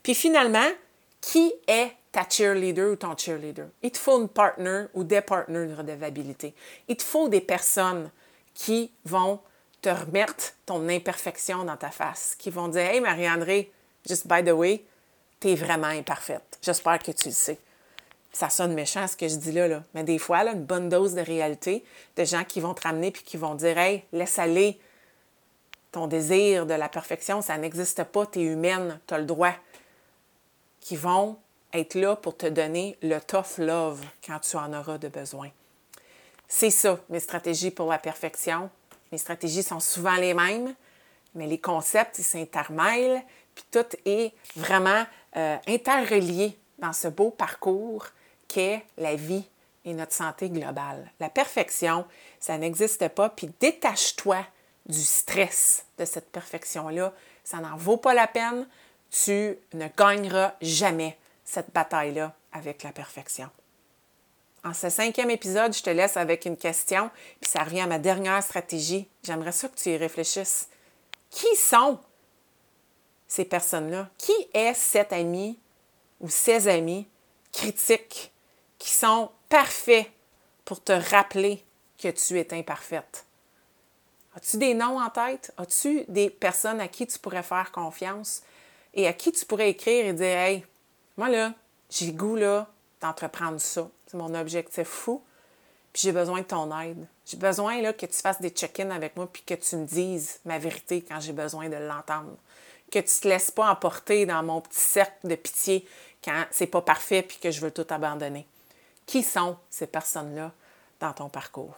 Puis 0.03 0.15
finalement, 0.15 0.69
qui 1.23 1.55
est 1.67 1.93
ta 2.13 2.29
cheerleader 2.29 2.93
ou 2.93 2.97
ton 2.97 3.17
cheerleader? 3.17 3.69
Il 3.83 3.93
te 3.93 3.97
faut 3.97 4.21
une 4.21 4.29
partner 4.29 4.85
ou 4.93 5.05
des 5.05 5.23
partners 5.23 5.69
de 5.69 5.75
redevabilité. 5.75 6.55
Il 6.87 6.99
te 6.99 7.03
faut 7.03 7.31
des 7.31 7.41
personnes 7.41 8.11
qui 8.53 8.93
vont 9.07 9.41
te 9.81 9.89
remettre 9.89 10.53
ton 10.67 10.87
imperfection 10.91 11.65
dans 11.65 11.79
ta 11.79 11.91
face, 11.91 12.35
qui 12.39 12.51
vont 12.51 12.69
dire 12.69 12.83
Hey 12.83 13.01
Marie-André, 13.01 13.73
just 14.07 14.27
by 14.29 14.45
the 14.45 14.53
way, 14.53 14.85
tu 15.41 15.49
es 15.49 15.55
vraiment 15.55 15.87
imparfaite. 15.87 16.59
J'espère 16.61 16.99
que 16.99 17.13
tu 17.13 17.29
le 17.29 17.35
sais 17.35 17.59
ça 18.35 18.51
sonne 18.51 18.75
méchant 18.75 19.07
ce 19.07 19.17
que 19.17 19.29
je 19.29 19.37
dis 19.37 19.53
là, 19.53 19.69
là. 19.69 19.83
mais 19.95 20.03
des 20.03 20.19
fois, 20.19 20.43
là, 20.43 20.53
une 20.53 20.65
bonne 20.65 20.89
dose 20.89 21.15
de 21.15 21.21
réalité, 21.21 21.85
de 22.17 22.25
gens 22.25 22.45
qui 22.45 22.61
vont 22.61 22.75
te 22.75 22.83
ramener 22.83 23.13
puis 23.13 23.23
qui 23.23 23.37
vont 23.37 23.55
dire 23.55 23.79
Hey, 23.79 24.05
laisse 24.13 24.39
aller 24.39 24.79
ton 25.93 26.09
désir 26.09 26.67
de 26.67 26.75
la 26.75 26.89
perfection, 26.89 27.41
ça 27.41 27.57
n'existe 27.57 28.03
pas, 28.03 28.27
tu 28.27 28.41
es 28.41 28.43
humaine, 28.43 29.01
tu 29.07 29.15
as 29.15 29.19
le 29.19 29.25
droit. 29.25 29.55
Qui 30.81 30.97
vont 30.97 31.39
être 31.73 31.95
là 31.95 32.17
pour 32.17 32.37
te 32.37 32.47
donner 32.47 32.99
le 33.03 33.21
tough 33.21 33.59
love 33.59 34.05
quand 34.27 34.41
tu 34.41 34.57
en 34.57 34.73
auras 34.75 34.99
de 34.99 35.09
besoin. 35.09 35.51
C'est 36.49 36.71
ça, 36.71 36.99
mes 37.09 37.21
stratégies 37.21 37.71
pour 37.71 37.89
la 37.89 37.99
perfection. 37.99 38.69
Mes 39.13 39.19
stratégies 39.19 39.63
sont 39.63 39.81
souvent 39.81 40.17
les 40.17 40.35
mêmes, 40.35 40.75
mais 41.35 41.47
les 41.47 41.59
concepts, 41.59 42.19
ils 42.19 42.25
s'intermêlent, 42.25 43.23
puis 43.55 43.65
tout 43.71 43.87
est 44.05 44.33
vraiment 44.57 45.05
euh, 45.37 45.57
interrelié 45.69 46.59
dans 46.79 46.93
ce 46.93 47.09
beau 47.09 47.31
parcours 47.31 48.07
la 48.97 49.15
vie 49.17 49.45
et 49.85 49.95
notre 49.95 50.13
santé 50.13 50.49
globale. 50.49 51.11
La 51.21 51.29
perfection, 51.29 52.07
ça 52.41 52.57
n'existe 52.59 53.09
pas, 53.09 53.29
puis 53.29 53.51
détache-toi 53.61 54.45
du 54.87 55.03
stress 55.03 55.85
de 55.99 56.05
cette 56.05 56.31
perfection-là. 56.31 57.13
Ça 57.43 57.59
n'en 57.59 57.77
vaut 57.77 57.97
pas 57.97 58.15
la 58.15 58.27
peine. 58.27 58.67
Tu 59.11 59.57
ne 59.73 59.89
gagneras 59.97 60.55
jamais 60.61 61.19
cette 61.45 61.73
bataille-là 61.73 62.35
avec 62.53 62.83
la 62.83 62.93
perfection. 62.93 63.49
En 64.65 64.73
ce 64.73 64.89
cinquième 64.89 65.31
épisode, 65.31 65.75
je 65.75 65.83
te 65.83 65.91
laisse 65.91 66.17
avec 66.17 66.47
une 66.47 66.57
question, 66.57 67.11
puis 67.41 67.51
ça 67.51 67.65
revient 67.65 67.83
à 67.83 67.87
ma 67.87 67.99
dernière 67.99 68.43
stratégie. 68.43 69.07
J'aimerais 69.23 69.53
ça 69.53 69.69
que 69.69 69.77
tu 69.77 69.91
y 69.91 69.97
réfléchisses. 69.97 70.69
Qui 71.31 71.55
sont 71.57 71.99
ces 73.29 73.45
personnes-là? 73.45 74.09
Qui 74.17 74.33
est 74.55 74.73
cet 74.73 75.13
ami 75.13 75.59
ou 76.21 76.31
ces 76.31 76.69
amis 76.69 77.07
critiques 77.53 78.33
qui 78.85 78.91
sont 78.91 79.31
parfaits 79.49 80.11
pour 80.67 80.85
te 80.85 80.93
rappeler 80.93 81.65
que 81.97 82.09
tu 82.09 82.39
es 82.39 82.53
imparfaite? 82.53 83.25
As-tu 84.37 84.59
des 84.59 84.75
noms 84.75 85.01
en 85.01 85.09
tête? 85.09 85.55
As-tu 85.57 86.05
des 86.09 86.29
personnes 86.29 86.83
à 86.83 86.89
qui 86.89 87.07
tu 87.07 87.19
pourrais 87.19 87.43
faire 87.43 87.73
confiance 87.73 88.43
et 88.93 89.07
à 89.07 89.15
qui 89.15 89.33
tu 89.33 89.47
pourrais 89.47 89.71
écrire 89.71 90.05
et 90.05 90.13
dire 90.13 90.37
Hey, 90.37 90.67
moi 91.17 91.31
là, 91.31 91.55
j'ai 91.89 92.13
goût 92.13 92.37
là 92.37 92.69
d'entreprendre 93.01 93.59
ça. 93.59 93.89
C'est 94.07 94.19
mon 94.19 94.35
objectif 94.35 94.87
fou. 94.87 95.23
Puis 95.95 96.03
j'ai 96.03 96.13
besoin 96.13 96.41
de 96.41 96.47
ton 96.47 96.79
aide. 96.79 97.07
J'ai 97.25 97.39
besoin 97.39 97.81
là, 97.81 97.95
que 97.95 98.05
tu 98.05 98.21
fasses 98.21 98.43
des 98.43 98.51
check-ins 98.51 98.91
avec 98.91 99.17
moi 99.17 99.27
puis 99.33 99.45
que 99.45 99.55
tu 99.55 99.77
me 99.77 99.87
dises 99.87 100.41
ma 100.45 100.59
vérité 100.59 101.03
quand 101.03 101.21
j'ai 101.21 101.33
besoin 101.33 101.71
de 101.71 101.77
l'entendre. 101.77 102.37
Que 102.93 102.99
tu 102.99 103.05
ne 103.17 103.23
te 103.23 103.29
laisses 103.29 103.51
pas 103.51 103.71
emporter 103.71 104.27
dans 104.27 104.43
mon 104.43 104.61
petit 104.61 104.79
cercle 104.79 105.27
de 105.27 105.37
pitié 105.37 105.89
quand 106.23 106.45
c'est 106.51 106.67
pas 106.67 106.83
parfait 106.83 107.23
puis 107.23 107.39
que 107.39 107.51
je 107.51 107.63
veux 107.63 107.71
tout 107.71 107.87
abandonner. 107.89 108.47
Qui 109.07 109.23
sont 109.23 109.57
ces 109.71 109.87
personnes-là 109.87 110.53
dans 111.01 111.13
ton 111.13 111.29
parcours? 111.29 111.77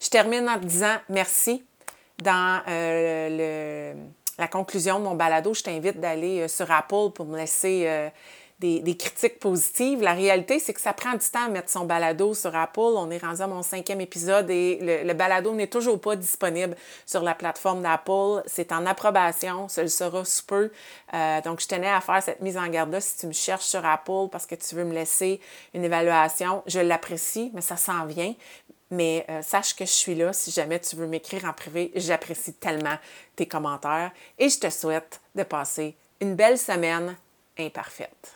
Je 0.00 0.08
termine 0.08 0.48
en 0.48 0.58
te 0.58 0.64
disant 0.64 0.96
merci. 1.08 1.64
Dans 2.18 2.62
euh, 2.66 3.94
la 4.38 4.48
conclusion 4.48 4.98
de 4.98 5.04
mon 5.04 5.14
balado, 5.14 5.52
je 5.52 5.62
t'invite 5.62 6.00
d'aller 6.00 6.40
euh, 6.40 6.48
sur 6.48 6.70
Apple 6.70 7.10
pour 7.14 7.26
me 7.26 7.36
laisser 7.36 8.10
euh, 8.64 8.80
des, 8.80 8.96
critiques 8.96 9.38
positives. 9.38 10.00
La 10.00 10.14
réalité, 10.14 10.58
c'est 10.58 10.72
que 10.72 10.80
ça 10.80 10.92
prend 10.92 11.12
du 11.12 11.26
temps 11.26 11.44
à 11.44 11.48
mettre 11.48 11.70
son 11.70 11.84
balado 11.84 12.34
sur 12.34 12.54
Apple. 12.54 12.80
On 12.80 13.10
est 13.10 13.18
rendu 13.18 13.42
à 13.42 13.46
mon 13.46 13.62
cinquième 13.62 14.00
épisode 14.00 14.50
et 14.50 14.78
le, 14.80 15.12
balado 15.12 15.52
n'est 15.52 15.66
toujours 15.66 16.00
pas 16.00 16.16
disponible 16.16 16.76
sur 17.04 17.22
la 17.22 17.34
plateforme 17.34 17.82
d'Apple. 17.82 18.42
C'est 18.46 18.72
en 18.72 18.86
approbation, 18.86 19.68
ce 19.68 19.82
le 19.82 19.88
sera 19.88 20.24
sous 20.24 20.44
peu. 20.46 20.70
Euh, 21.12 21.40
donc, 21.42 21.60
je 21.60 21.66
tenais 21.66 21.90
à 21.90 22.00
faire 22.00 22.22
cette 22.22 22.40
mise 22.40 22.56
en 22.56 22.66
garde-là. 22.68 23.00
Si 23.00 23.18
tu 23.18 23.26
me 23.26 23.32
cherches 23.32 23.66
sur 23.66 23.84
Apple 23.84 24.28
parce 24.32 24.46
que 24.46 24.54
tu 24.54 24.74
veux 24.74 24.84
me 24.84 24.94
laisser 24.94 25.40
une 25.74 25.84
évaluation, 25.84 26.62
je 26.66 26.80
l'apprécie, 26.80 27.50
mais 27.54 27.60
ça 27.60 27.76
s'en 27.76 28.06
vient. 28.06 28.34
Mais 28.90 29.26
euh, 29.28 29.42
sache 29.42 29.74
que 29.74 29.84
je 29.84 29.90
suis 29.90 30.14
là 30.14 30.32
si 30.32 30.50
jamais 30.50 30.78
tu 30.78 30.96
veux 30.96 31.06
m'écrire 31.06 31.44
en 31.44 31.52
privé. 31.52 31.90
J'apprécie 31.96 32.54
tellement 32.54 32.96
tes 33.34 33.46
commentaires 33.46 34.12
et 34.38 34.48
je 34.48 34.58
te 34.60 34.70
souhaite 34.70 35.20
de 35.34 35.42
passer 35.42 35.96
une 36.20 36.36
belle 36.36 36.56
semaine 36.56 37.16
imparfaite. 37.58 38.35